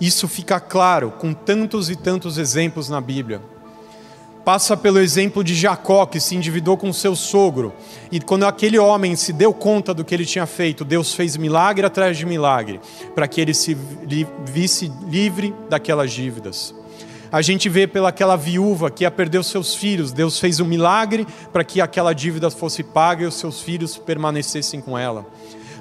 Isso 0.00 0.26
fica 0.26 0.58
claro 0.58 1.10
com 1.10 1.34
tantos 1.34 1.90
e 1.90 1.96
tantos 1.96 2.38
exemplos 2.38 2.88
na 2.88 3.02
Bíblia 3.02 3.42
passa 4.48 4.78
pelo 4.78 4.98
exemplo 4.98 5.44
de 5.44 5.54
Jacó, 5.54 6.06
que 6.06 6.18
se 6.18 6.34
endividou 6.34 6.74
com 6.74 6.90
seu 6.90 7.14
sogro. 7.14 7.70
E 8.10 8.18
quando 8.18 8.46
aquele 8.46 8.78
homem 8.78 9.14
se 9.14 9.30
deu 9.30 9.52
conta 9.52 9.92
do 9.92 10.02
que 10.02 10.14
ele 10.14 10.24
tinha 10.24 10.46
feito, 10.46 10.86
Deus 10.86 11.12
fez 11.12 11.36
milagre 11.36 11.84
atrás 11.84 12.16
de 12.16 12.24
milagre, 12.24 12.80
para 13.14 13.28
que 13.28 13.42
ele 13.42 13.52
se 13.52 13.76
visse 14.46 14.90
livre 15.06 15.54
daquelas 15.68 16.10
dívidas. 16.12 16.74
A 17.30 17.42
gente 17.42 17.68
vê 17.68 17.86
pelaquela 17.86 18.36
viúva 18.36 18.90
que 18.90 19.04
ia 19.04 19.10
perder 19.10 19.36
os 19.36 19.48
seus 19.48 19.74
filhos, 19.74 20.12
Deus 20.12 20.40
fez 20.40 20.60
um 20.60 20.64
milagre 20.64 21.26
para 21.52 21.62
que 21.62 21.78
aquela 21.78 22.14
dívida 22.14 22.50
fosse 22.50 22.82
paga 22.82 23.24
e 23.24 23.26
os 23.26 23.34
seus 23.34 23.60
filhos 23.60 23.98
permanecessem 23.98 24.80
com 24.80 24.96
ela. 24.96 25.26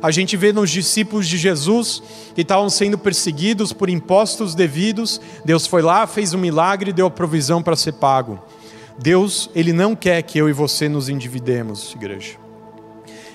A 0.04 0.12
gente 0.12 0.36
vê 0.36 0.52
nos 0.52 0.70
discípulos 0.70 1.26
de 1.26 1.38
Jesus 1.38 2.04
que 2.36 2.42
estavam 2.42 2.70
sendo 2.70 2.98
perseguidos 2.98 3.72
por 3.72 3.90
impostos 3.90 4.54
devidos. 4.54 5.22
Deus 5.46 5.66
foi 5.66 5.82
lá, 5.82 6.06
fez 6.06 6.34
um 6.34 6.38
milagre 6.38 6.90
e 6.90 6.94
deu 6.94 7.08
a 7.08 7.12
provisão 7.12 7.64
para 7.64 7.78
ser 7.78 7.94
pago. 7.94 8.40
Deus, 8.98 9.50
ele 9.54 9.72
não 9.72 9.96
quer 9.96 10.22
que 10.24 10.39
eu 10.39 10.50
e 10.50 10.54
você 10.54 10.89
nos 10.89 11.08
endividemos, 11.08 11.94
igreja. 11.94 12.38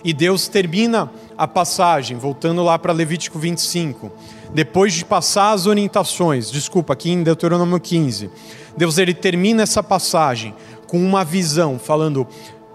E 0.05 0.13
Deus 0.13 0.49
termina 0.49 1.11
a 1.39 1.47
passagem, 1.47 2.17
voltando 2.17 2.63
lá 2.65 2.79
para 2.79 2.93
Levítico 2.93 3.39
25, 3.39 4.11
depois 4.53 4.93
de 4.93 5.05
passar 5.05 5.53
as 5.53 5.67
orientações, 5.67 6.51
desculpa, 6.51 6.93
aqui 6.93 7.11
em 7.11 7.23
Deuteronômio 7.23 7.79
15, 7.79 8.31
Deus 8.77 8.99
ele 8.99 9.15
termina 9.15 9.63
essa 9.63 9.83
passagem 9.83 10.55
com 10.89 10.99
uma 10.99 11.25
visão, 11.25 11.79
falando: 11.79 12.27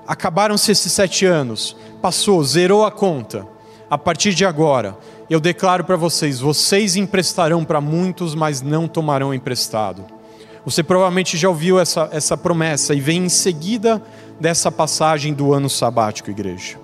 acabaram-se 0.07 0.71
esses 0.71 0.91
sete 0.91 1.25
anos, 1.25 1.75
passou, 2.01 2.41
zerou 2.43 2.85
a 2.85 2.91
conta. 2.91 3.45
A 3.89 3.97
partir 3.97 4.33
de 4.33 4.45
agora, 4.45 4.97
eu 5.29 5.39
declaro 5.39 5.83
para 5.83 5.95
vocês: 5.95 6.39
vocês 6.39 6.95
emprestarão 6.95 7.63
para 7.65 7.81
muitos, 7.81 8.33
mas 8.33 8.61
não 8.61 8.87
tomarão 8.87 9.33
emprestado. 9.33 10.16
Você 10.67 10.83
provavelmente 10.83 11.37
já 11.37 11.47
ouviu 11.47 11.79
essa, 11.79 12.09
essa 12.11 12.35
promessa 12.35 12.93
e 12.93 12.99
vem 12.99 13.23
em 13.23 13.29
seguida 13.29 14.03
dessa 14.37 14.69
passagem 14.69 15.33
do 15.33 15.53
ano 15.53 15.69
sabático, 15.69 16.29
igreja. 16.29 16.77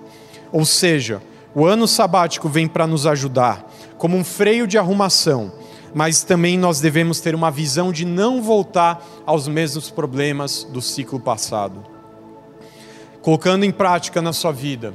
Ou 0.50 0.64
seja, 0.64 1.20
o 1.54 1.66
ano 1.66 1.86
sabático 1.86 2.48
vem 2.48 2.66
para 2.66 2.86
nos 2.86 3.06
ajudar 3.06 3.70
como 3.98 4.16
um 4.16 4.24
freio 4.24 4.66
de 4.66 4.78
arrumação, 4.78 5.52
mas 5.92 6.22
também 6.22 6.56
nós 6.56 6.80
devemos 6.80 7.20
ter 7.20 7.34
uma 7.34 7.50
visão 7.50 7.92
de 7.92 8.06
não 8.06 8.40
voltar 8.40 9.04
aos 9.26 9.46
mesmos 9.46 9.90
problemas 9.90 10.64
do 10.64 10.80
ciclo 10.80 11.20
passado. 11.20 11.84
Colocando 13.20 13.66
em 13.66 13.70
prática 13.70 14.22
na 14.22 14.32
sua 14.32 14.50
vida, 14.50 14.94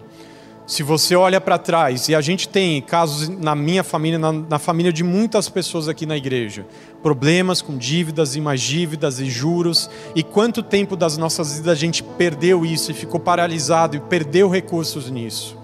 se 0.69 0.83
você 0.83 1.15
olha 1.15 1.41
para 1.41 1.57
trás, 1.57 2.09
e 2.09 2.15
a 2.15 2.21
gente 2.21 2.47
tem 2.47 2.79
casos 2.79 3.27
na 3.27 3.55
minha 3.55 3.83
família, 3.83 4.19
na, 4.19 4.31
na, 4.31 4.59
família 4.59 4.93
de 4.93 5.03
muitas 5.03 5.49
pessoas 5.49 5.87
aqui 5.87 6.05
na 6.05 6.15
igreja, 6.15 6.63
problemas 7.01 7.59
com 7.59 7.75
dívidas 7.75 8.35
e 8.35 8.41
mais 8.41 8.61
dívidas 8.61 9.19
e 9.19 9.25
juros, 9.25 9.89
e 10.13 10.21
quanto 10.21 10.61
tempo 10.61 10.95
das 10.95 11.17
nossas 11.17 11.57
vidas 11.57 11.71
a 11.71 11.75
gente 11.75 12.03
perdeu 12.03 12.63
isso 12.63 12.91
e 12.91 12.93
ficou 12.93 13.19
paralisado 13.19 13.97
e 13.97 13.99
perdeu 13.99 14.47
recursos 14.47 15.09
nisso 15.09 15.58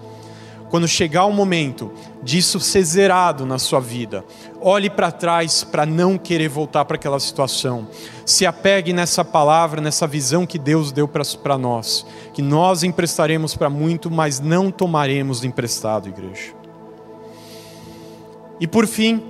quando 0.68 0.88
chegar 0.88 1.26
o 1.26 1.32
momento 1.32 1.92
disso 2.22 2.58
ser 2.58 2.82
zerado 2.82 3.46
na 3.46 3.58
sua 3.58 3.80
vida, 3.80 4.24
olhe 4.60 4.90
para 4.90 5.12
trás 5.12 5.62
para 5.62 5.86
não 5.86 6.18
querer 6.18 6.48
voltar 6.48 6.84
para 6.84 6.96
aquela 6.96 7.20
situação. 7.20 7.86
Se 8.24 8.44
apegue 8.44 8.92
nessa 8.92 9.24
palavra, 9.24 9.80
nessa 9.80 10.06
visão 10.06 10.44
que 10.46 10.58
Deus 10.58 10.90
deu 10.90 11.08
para 11.08 11.56
nós, 11.56 12.04
que 12.34 12.42
nós 12.42 12.82
emprestaremos 12.82 13.54
para 13.54 13.70
muito, 13.70 14.10
mas 14.10 14.40
não 14.40 14.70
tomaremos 14.70 15.44
emprestado, 15.44 16.08
igreja. 16.08 16.52
E 18.58 18.66
por 18.66 18.86
fim, 18.86 19.22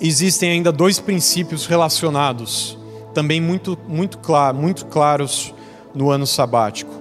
existem 0.00 0.52
ainda 0.52 0.72
dois 0.72 0.98
princípios 0.98 1.66
relacionados, 1.66 2.78
também 3.12 3.40
muito, 3.40 3.78
muito, 3.86 4.18
muito 4.54 4.86
claros 4.86 5.52
no 5.94 6.10
ano 6.10 6.26
sabático 6.26 6.95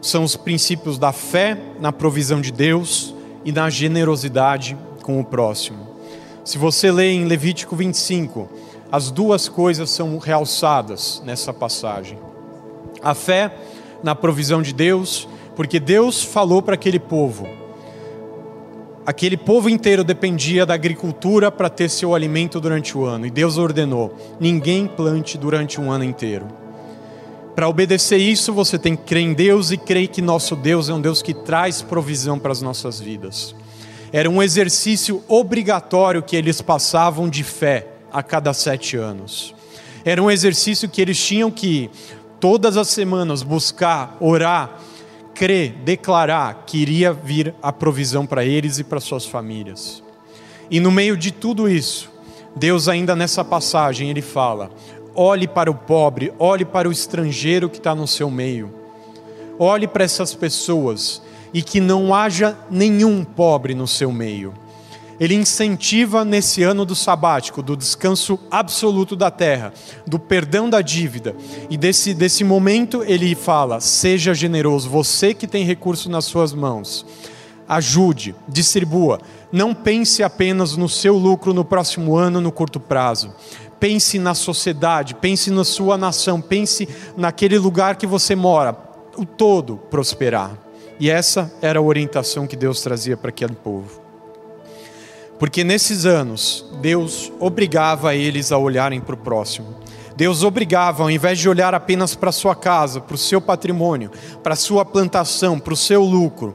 são 0.00 0.24
os 0.24 0.36
princípios 0.36 0.98
da 0.98 1.12
fé 1.12 1.58
na 1.78 1.92
provisão 1.92 2.40
de 2.40 2.52
Deus 2.52 3.14
e 3.44 3.52
na 3.52 3.68
generosidade 3.68 4.76
com 5.02 5.20
o 5.20 5.24
próximo. 5.24 5.88
Se 6.44 6.58
você 6.58 6.90
lê 6.90 7.12
em 7.12 7.24
Levítico 7.24 7.76
25, 7.76 8.48
as 8.90 9.10
duas 9.10 9.48
coisas 9.48 9.90
são 9.90 10.18
realçadas 10.18 11.22
nessa 11.24 11.52
passagem. 11.52 12.18
A 13.02 13.14
fé 13.14 13.54
na 14.02 14.14
provisão 14.14 14.62
de 14.62 14.72
Deus, 14.72 15.28
porque 15.54 15.78
Deus 15.78 16.22
falou 16.22 16.62
para 16.62 16.74
aquele 16.74 16.98
povo. 16.98 17.46
Aquele 19.06 19.36
povo 19.36 19.68
inteiro 19.68 20.04
dependia 20.04 20.66
da 20.66 20.74
agricultura 20.74 21.50
para 21.50 21.70
ter 21.70 21.88
seu 21.88 22.14
alimento 22.14 22.60
durante 22.60 22.96
o 22.96 23.04
ano, 23.04 23.26
e 23.26 23.30
Deus 23.30 23.58
ordenou: 23.58 24.14
ninguém 24.38 24.86
plante 24.86 25.38
durante 25.38 25.80
um 25.80 25.90
ano 25.90 26.04
inteiro. 26.04 26.46
Para 27.60 27.68
obedecer 27.68 28.16
isso, 28.16 28.54
você 28.54 28.78
tem 28.78 28.96
que 28.96 29.02
crer 29.02 29.22
em 29.22 29.34
Deus 29.34 29.70
e 29.70 29.76
crer 29.76 30.08
que 30.08 30.22
nosso 30.22 30.56
Deus 30.56 30.88
é 30.88 30.94
um 30.94 31.00
Deus 31.00 31.20
que 31.20 31.34
traz 31.34 31.82
provisão 31.82 32.38
para 32.38 32.52
as 32.52 32.62
nossas 32.62 32.98
vidas. 32.98 33.54
Era 34.10 34.30
um 34.30 34.42
exercício 34.42 35.22
obrigatório 35.28 36.22
que 36.22 36.34
eles 36.34 36.62
passavam 36.62 37.28
de 37.28 37.44
fé 37.44 37.86
a 38.10 38.22
cada 38.22 38.54
sete 38.54 38.96
anos. 38.96 39.54
Era 40.06 40.22
um 40.22 40.30
exercício 40.30 40.88
que 40.88 41.02
eles 41.02 41.22
tinham 41.22 41.50
que, 41.50 41.90
todas 42.40 42.78
as 42.78 42.88
semanas, 42.88 43.42
buscar, 43.42 44.16
orar, 44.20 44.78
crer, 45.34 45.72
declarar 45.84 46.64
que 46.66 46.78
iria 46.78 47.12
vir 47.12 47.54
a 47.62 47.70
provisão 47.70 48.24
para 48.24 48.42
eles 48.42 48.78
e 48.78 48.84
para 48.84 49.00
suas 49.00 49.26
famílias. 49.26 50.02
E 50.70 50.80
no 50.80 50.90
meio 50.90 51.14
de 51.14 51.30
tudo 51.30 51.68
isso, 51.68 52.10
Deus, 52.56 52.88
ainda 52.88 53.14
nessa 53.14 53.44
passagem, 53.44 54.08
ele 54.08 54.22
fala: 54.22 54.70
Olhe 55.14 55.48
para 55.48 55.70
o 55.70 55.74
pobre, 55.74 56.32
olhe 56.38 56.64
para 56.64 56.88
o 56.88 56.92
estrangeiro 56.92 57.68
que 57.68 57.78
está 57.78 57.94
no 57.94 58.06
seu 58.06 58.30
meio. 58.30 58.72
Olhe 59.58 59.86
para 59.86 60.04
essas 60.04 60.34
pessoas 60.34 61.20
e 61.52 61.62
que 61.62 61.80
não 61.80 62.14
haja 62.14 62.56
nenhum 62.70 63.24
pobre 63.24 63.74
no 63.74 63.86
seu 63.86 64.12
meio. 64.12 64.54
Ele 65.18 65.34
incentiva 65.34 66.24
nesse 66.24 66.62
ano 66.62 66.86
do 66.86 66.94
sabático, 66.94 67.62
do 67.62 67.76
descanso 67.76 68.38
absoluto 68.50 69.14
da 69.14 69.30
terra, 69.30 69.74
do 70.06 70.18
perdão 70.18 70.70
da 70.70 70.80
dívida. 70.80 71.36
E 71.68 71.76
desse, 71.76 72.14
desse 72.14 72.42
momento 72.42 73.04
ele 73.04 73.34
fala: 73.34 73.80
seja 73.80 74.32
generoso, 74.32 74.88
você 74.88 75.34
que 75.34 75.46
tem 75.46 75.64
recurso 75.64 76.08
nas 76.08 76.24
suas 76.24 76.54
mãos. 76.54 77.04
Ajude, 77.68 78.34
distribua. 78.48 79.20
Não 79.52 79.74
pense 79.74 80.24
apenas 80.24 80.76
no 80.76 80.88
seu 80.88 81.16
lucro 81.16 81.52
no 81.52 81.64
próximo 81.64 82.16
ano, 82.16 82.40
no 82.40 82.50
curto 82.50 82.80
prazo 82.80 83.32
pense 83.80 84.18
na 84.18 84.34
sociedade, 84.34 85.14
pense 85.14 85.50
na 85.50 85.64
sua 85.64 85.96
nação, 85.96 86.40
pense 86.40 86.86
naquele 87.16 87.58
lugar 87.58 87.96
que 87.96 88.06
você 88.06 88.36
mora, 88.36 88.76
o 89.16 89.24
todo 89.24 89.78
prosperar. 89.90 90.52
E 91.00 91.08
essa 91.08 91.50
era 91.62 91.78
a 91.78 91.82
orientação 91.82 92.46
que 92.46 92.54
Deus 92.54 92.82
trazia 92.82 93.16
para 93.16 93.30
aquele 93.30 93.54
povo. 93.54 94.02
Porque 95.38 95.64
nesses 95.64 96.04
anos, 96.04 96.66
Deus 96.82 97.32
obrigava 97.40 98.14
eles 98.14 98.52
a 98.52 98.58
olharem 98.58 99.00
para 99.00 99.14
o 99.14 99.18
próximo. 99.18 99.74
Deus 100.14 100.42
obrigava, 100.42 101.02
ao 101.02 101.10
invés 101.10 101.38
de 101.38 101.48
olhar 101.48 101.74
apenas 101.74 102.14
para 102.14 102.30
sua 102.30 102.54
casa, 102.54 103.00
para 103.00 103.14
o 103.14 103.18
seu 103.18 103.40
patrimônio, 103.40 104.10
para 104.42 104.52
a 104.52 104.56
sua 104.56 104.84
plantação, 104.84 105.58
para 105.58 105.72
o 105.72 105.76
seu 105.76 106.02
lucro, 106.02 106.54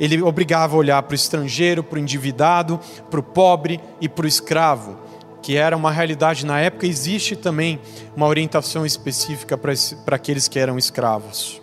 ele 0.00 0.20
obrigava 0.22 0.74
a 0.74 0.78
olhar 0.78 1.00
para 1.04 1.12
o 1.12 1.14
estrangeiro, 1.14 1.84
para 1.84 1.96
o 1.96 2.00
endividado, 2.00 2.80
para 3.08 3.20
o 3.20 3.22
pobre 3.22 3.78
e 4.00 4.08
para 4.08 4.24
o 4.24 4.28
escravo 4.28 5.09
que 5.42 5.56
era 5.56 5.76
uma 5.76 5.90
realidade 5.90 6.44
na 6.44 6.60
época, 6.60 6.86
existe 6.86 7.34
também 7.34 7.80
uma 8.14 8.26
orientação 8.26 8.84
específica 8.84 9.56
para, 9.56 9.72
aqueles 10.14 10.48
que 10.48 10.58
eram 10.58 10.78
escravos. 10.78 11.60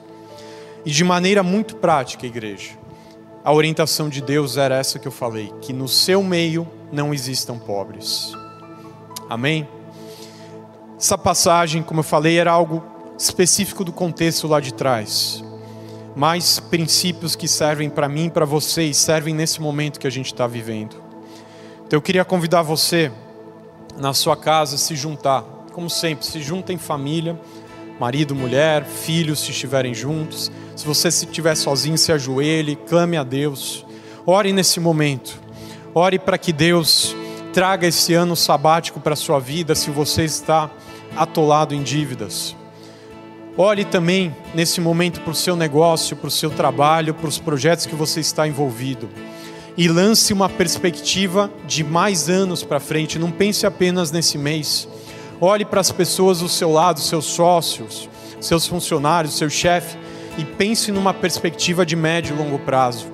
E 0.85 0.91
de 0.91 1.03
maneira 1.03 1.43
muito 1.43 1.75
prática, 1.75 2.25
igreja, 2.25 2.71
a 3.43 3.53
orientação 3.53 4.09
de 4.09 4.21
Deus 4.21 4.57
era 4.57 4.75
essa 4.75 4.99
que 4.99 5.07
eu 5.07 5.11
falei: 5.11 5.53
que 5.61 5.73
no 5.73 5.87
seu 5.87 6.23
meio 6.23 6.67
não 6.91 7.13
existam 7.13 7.57
pobres. 7.57 8.31
Amém? 9.29 9.67
Essa 10.97 11.17
passagem, 11.17 11.83
como 11.83 11.99
eu 11.99 12.03
falei, 12.03 12.39
era 12.39 12.51
algo 12.51 12.83
específico 13.17 13.83
do 13.83 13.91
contexto 13.91 14.47
lá 14.47 14.59
de 14.59 14.73
trás. 14.73 15.43
Mas 16.15 16.59
princípios 16.59 17.35
que 17.35 17.47
servem 17.47 17.89
para 17.89 18.09
mim 18.09 18.25
e 18.25 18.31
para 18.31 18.45
vocês 18.45 18.97
servem 18.97 19.33
nesse 19.33 19.61
momento 19.61 19.99
que 19.99 20.07
a 20.07 20.09
gente 20.09 20.27
está 20.27 20.47
vivendo. 20.47 20.95
Então 21.85 21.97
eu 21.97 22.01
queria 22.01 22.25
convidar 22.25 22.63
você 22.63 23.11
na 23.97 24.13
sua 24.13 24.37
casa 24.37 24.77
se 24.77 24.95
juntar. 24.95 25.43
Como 25.73 25.89
sempre, 25.89 26.25
se 26.25 26.41
junta 26.41 26.71
em 26.71 26.77
família, 26.77 27.39
marido, 27.99 28.35
mulher, 28.35 28.83
filhos, 28.85 29.39
se 29.39 29.51
estiverem 29.51 29.93
juntos. 29.93 30.51
Se 30.75 30.85
você 30.85 31.07
estiver 31.07 31.55
sozinho, 31.55 31.97
se 31.97 32.11
ajoelhe, 32.11 32.75
clame 32.75 33.17
a 33.17 33.23
Deus. 33.23 33.85
Ore 34.25 34.53
nesse 34.53 34.79
momento. 34.79 35.39
Ore 35.93 36.19
para 36.19 36.37
que 36.37 36.53
Deus 36.53 37.15
traga 37.53 37.87
esse 37.87 38.13
ano 38.13 38.35
sabático 38.35 38.99
para 38.99 39.13
a 39.13 39.17
sua 39.17 39.39
vida, 39.39 39.73
se 39.73 39.89
você 39.89 40.23
está 40.23 40.69
atolado 41.15 41.73
em 41.73 41.81
dívidas. 41.81 42.55
Ore 43.57 43.83
também 43.83 44.35
nesse 44.53 44.79
momento 44.79 45.21
para 45.21 45.31
o 45.31 45.35
seu 45.35 45.55
negócio, 45.55 46.15
para 46.15 46.27
o 46.27 46.31
seu 46.31 46.51
trabalho, 46.51 47.15
para 47.15 47.27
os 47.27 47.39
projetos 47.39 47.87
que 47.87 47.95
você 47.95 48.19
está 48.19 48.47
envolvido 48.47 49.09
e 49.77 49.87
lance 49.87 50.33
uma 50.33 50.49
perspectiva 50.49 51.51
de 51.67 51.83
mais 51.83 52.29
anos 52.29 52.63
para 52.63 52.79
frente. 52.79 53.19
Não 53.19 53.29
pense 53.29 53.65
apenas 53.65 54.11
nesse 54.11 54.37
mês. 54.37 54.87
Olhe 55.39 55.63
para 55.63 55.79
as 55.79 55.91
pessoas 55.91 56.39
do 56.39 56.49
seu 56.49 56.71
lado, 56.71 56.99
seus 56.99 57.25
sócios, 57.25 58.09
seus 58.41 58.65
funcionários, 58.65 59.37
seu 59.37 59.49
chefe, 59.49 59.95
e 60.35 60.43
pense 60.43 60.91
numa 60.91 61.13
perspectiva 61.13 61.85
de 61.85 61.95
médio 61.95 62.35
e 62.35 62.39
longo 62.39 62.57
prazo. 62.57 63.05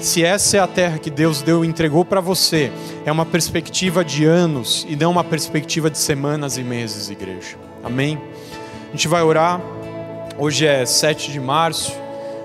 Se 0.00 0.24
essa 0.24 0.56
é 0.56 0.60
a 0.60 0.66
terra 0.66 0.98
que 0.98 1.10
Deus 1.10 1.40
deu 1.40 1.64
e 1.64 1.68
entregou 1.68 2.04
para 2.04 2.20
você, 2.20 2.70
é 3.06 3.12
uma 3.12 3.24
perspectiva 3.24 4.04
de 4.04 4.24
anos 4.24 4.84
e 4.88 4.96
não 4.96 5.10
uma 5.10 5.24
perspectiva 5.24 5.88
de 5.88 5.98
semanas 5.98 6.56
e 6.56 6.62
meses, 6.62 7.10
igreja. 7.10 7.56
Amém? 7.82 8.20
A 8.88 8.90
gente 8.92 9.08
vai 9.08 9.22
orar. 9.22 9.60
Hoje 10.36 10.66
é 10.66 10.84
7 10.84 11.32
de 11.32 11.40
março. 11.40 11.92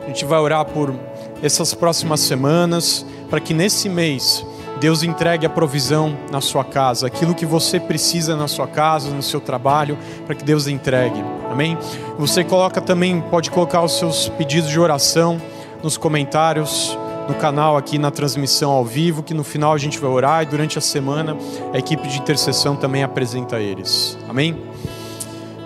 A 0.04 0.08
gente 0.08 0.26
vai 0.26 0.40
orar 0.40 0.66
por 0.66 0.94
essas 1.42 1.74
próximas 1.74 2.20
semanas 2.22 3.06
para 3.34 3.40
que 3.40 3.52
nesse 3.52 3.90
mês 3.90 4.46
Deus 4.80 5.02
entregue 5.02 5.44
a 5.44 5.50
provisão 5.50 6.16
na 6.32 6.40
sua 6.40 6.64
casa, 6.64 7.08
aquilo 7.08 7.34
que 7.34 7.48
você 7.48 7.80
precisa 7.80 8.36
na 8.36 8.48
sua 8.48 8.68
casa, 8.68 9.10
no 9.10 9.24
seu 9.24 9.42
trabalho, 9.42 9.98
para 10.28 10.36
que 10.36 10.44
Deus 10.44 10.68
entregue. 10.68 11.20
Amém? 11.50 11.76
Você 12.20 12.44
coloca 12.44 12.80
também, 12.80 13.20
pode 13.32 13.50
colocar 13.50 13.82
os 13.82 13.98
seus 13.98 14.30
pedidos 14.30 14.70
de 14.70 14.80
oração 14.80 15.42
nos 15.82 15.98
comentários 15.98 16.96
no 17.28 17.34
canal 17.34 17.76
aqui 17.76 17.98
na 17.98 18.12
transmissão 18.12 18.70
ao 18.70 18.86
vivo, 18.86 19.24
que 19.24 19.34
no 19.34 19.44
final 19.44 19.74
a 19.74 19.80
gente 19.80 19.98
vai 19.98 20.12
orar 20.12 20.44
e 20.44 20.46
durante 20.46 20.78
a 20.78 20.82
semana 20.82 21.36
a 21.74 21.80
equipe 21.80 22.08
de 22.08 22.20
intercessão 22.20 22.76
também 22.76 23.02
apresenta 23.02 23.60
eles. 23.60 24.16
Amém? 24.30 24.64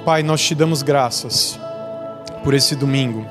Pai, 0.06 0.24
nós 0.24 0.42
te 0.42 0.56
damos 0.56 0.82
graças 0.82 1.60
por 2.46 2.54
esse 2.54 2.78
domingo. 2.78 3.26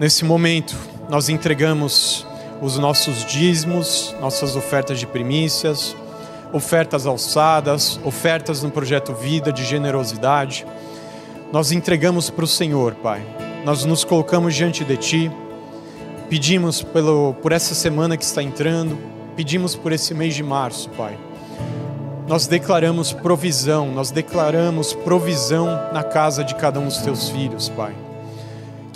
Nesse 0.00 0.24
momento, 0.24 0.76
nós 1.08 1.28
entregamos 1.28 2.26
os 2.60 2.78
nossos 2.78 3.24
dízimos, 3.24 4.14
nossas 4.20 4.56
ofertas 4.56 4.98
de 4.98 5.06
primícias, 5.06 5.96
ofertas 6.52 7.06
alçadas, 7.06 8.00
ofertas 8.04 8.62
no 8.62 8.70
projeto 8.70 9.14
Vida 9.14 9.52
de 9.52 9.64
generosidade. 9.64 10.66
Nós 11.52 11.72
entregamos 11.72 12.30
para 12.30 12.44
o 12.44 12.48
Senhor, 12.48 12.94
Pai. 12.96 13.22
Nós 13.64 13.84
nos 13.84 14.04
colocamos 14.04 14.54
diante 14.54 14.84
de 14.84 14.96
Ti, 14.96 15.30
pedimos 16.28 16.82
pelo, 16.82 17.34
por 17.34 17.52
essa 17.52 17.74
semana 17.74 18.16
que 18.16 18.24
está 18.24 18.42
entrando, 18.42 18.98
pedimos 19.36 19.74
por 19.74 19.92
esse 19.92 20.14
mês 20.14 20.34
de 20.34 20.42
março, 20.42 20.88
Pai. 20.90 21.18
Nós 22.26 22.46
declaramos 22.46 23.12
provisão, 23.12 23.90
nós 23.90 24.10
declaramos 24.10 24.92
provisão 24.92 25.66
na 25.92 26.02
casa 26.02 26.44
de 26.44 26.54
cada 26.54 26.78
um 26.78 26.84
dos 26.84 26.98
Teus 26.98 27.30
filhos, 27.30 27.68
Pai. 27.70 27.94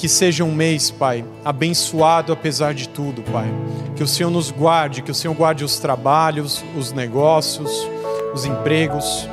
Que 0.03 0.09
seja 0.09 0.43
um 0.43 0.53
mês, 0.53 0.91
Pai, 0.91 1.25
abençoado 1.45 2.33
apesar 2.33 2.75
de 2.75 2.89
tudo, 2.89 3.23
Pai. 3.23 3.47
Que 3.95 4.03
o 4.03 4.09
Senhor 4.09 4.31
nos 4.31 4.51
guarde, 4.51 5.01
que 5.01 5.13
o 5.13 5.15
Senhor 5.15 5.33
guarde 5.33 5.63
os 5.63 5.79
trabalhos, 5.79 6.65
os 6.77 6.91
negócios, 6.91 7.89
os 8.35 8.45
empregos. 8.45 9.29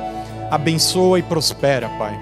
Abençoa 0.48 1.18
e 1.18 1.22
prospera, 1.22 1.88
Pai. 1.98 2.16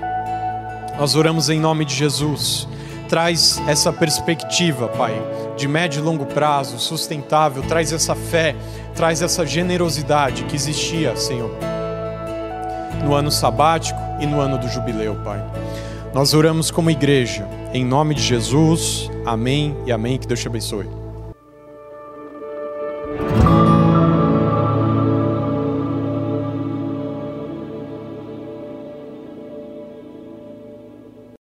Nós 0.99 1.15
oramos 1.15 1.51
em 1.51 1.61
nome 1.61 1.85
de 1.85 1.95
Jesus. 1.95 2.67
Traz 3.07 3.61
essa 3.69 3.93
perspectiva, 3.93 4.89
Pai, 4.89 5.13
de 5.55 5.69
médio 5.69 6.01
e 6.01 6.03
longo 6.03 6.25
prazo, 6.25 6.79
sustentável. 6.79 7.63
Traz 7.65 7.93
essa 7.93 8.15
fé, 8.15 8.57
traz 8.95 9.21
essa 9.21 9.45
generosidade 9.45 10.45
que 10.45 10.57
existia, 10.57 11.15
Senhor, 11.17 11.51
no 13.05 13.13
ano 13.13 13.31
sabático 13.31 14.01
e 14.19 14.27
no 14.27 14.41
ano 14.41 14.57
do 14.57 14.71
jubileu, 14.71 15.17
Pai. 15.17 15.45
Nós 16.15 16.33
oramos 16.33 16.71
como 16.71 16.91
igreja, 16.91 17.47
em 17.73 17.85
nome 17.85 18.15
de 18.15 18.23
Jesus, 18.23 19.11
amém 19.27 19.77
e 19.87 19.93
amém. 19.93 20.19
Que 20.19 20.27
Deus 20.27 20.41
te 20.41 20.49
abençoe. 20.49 20.87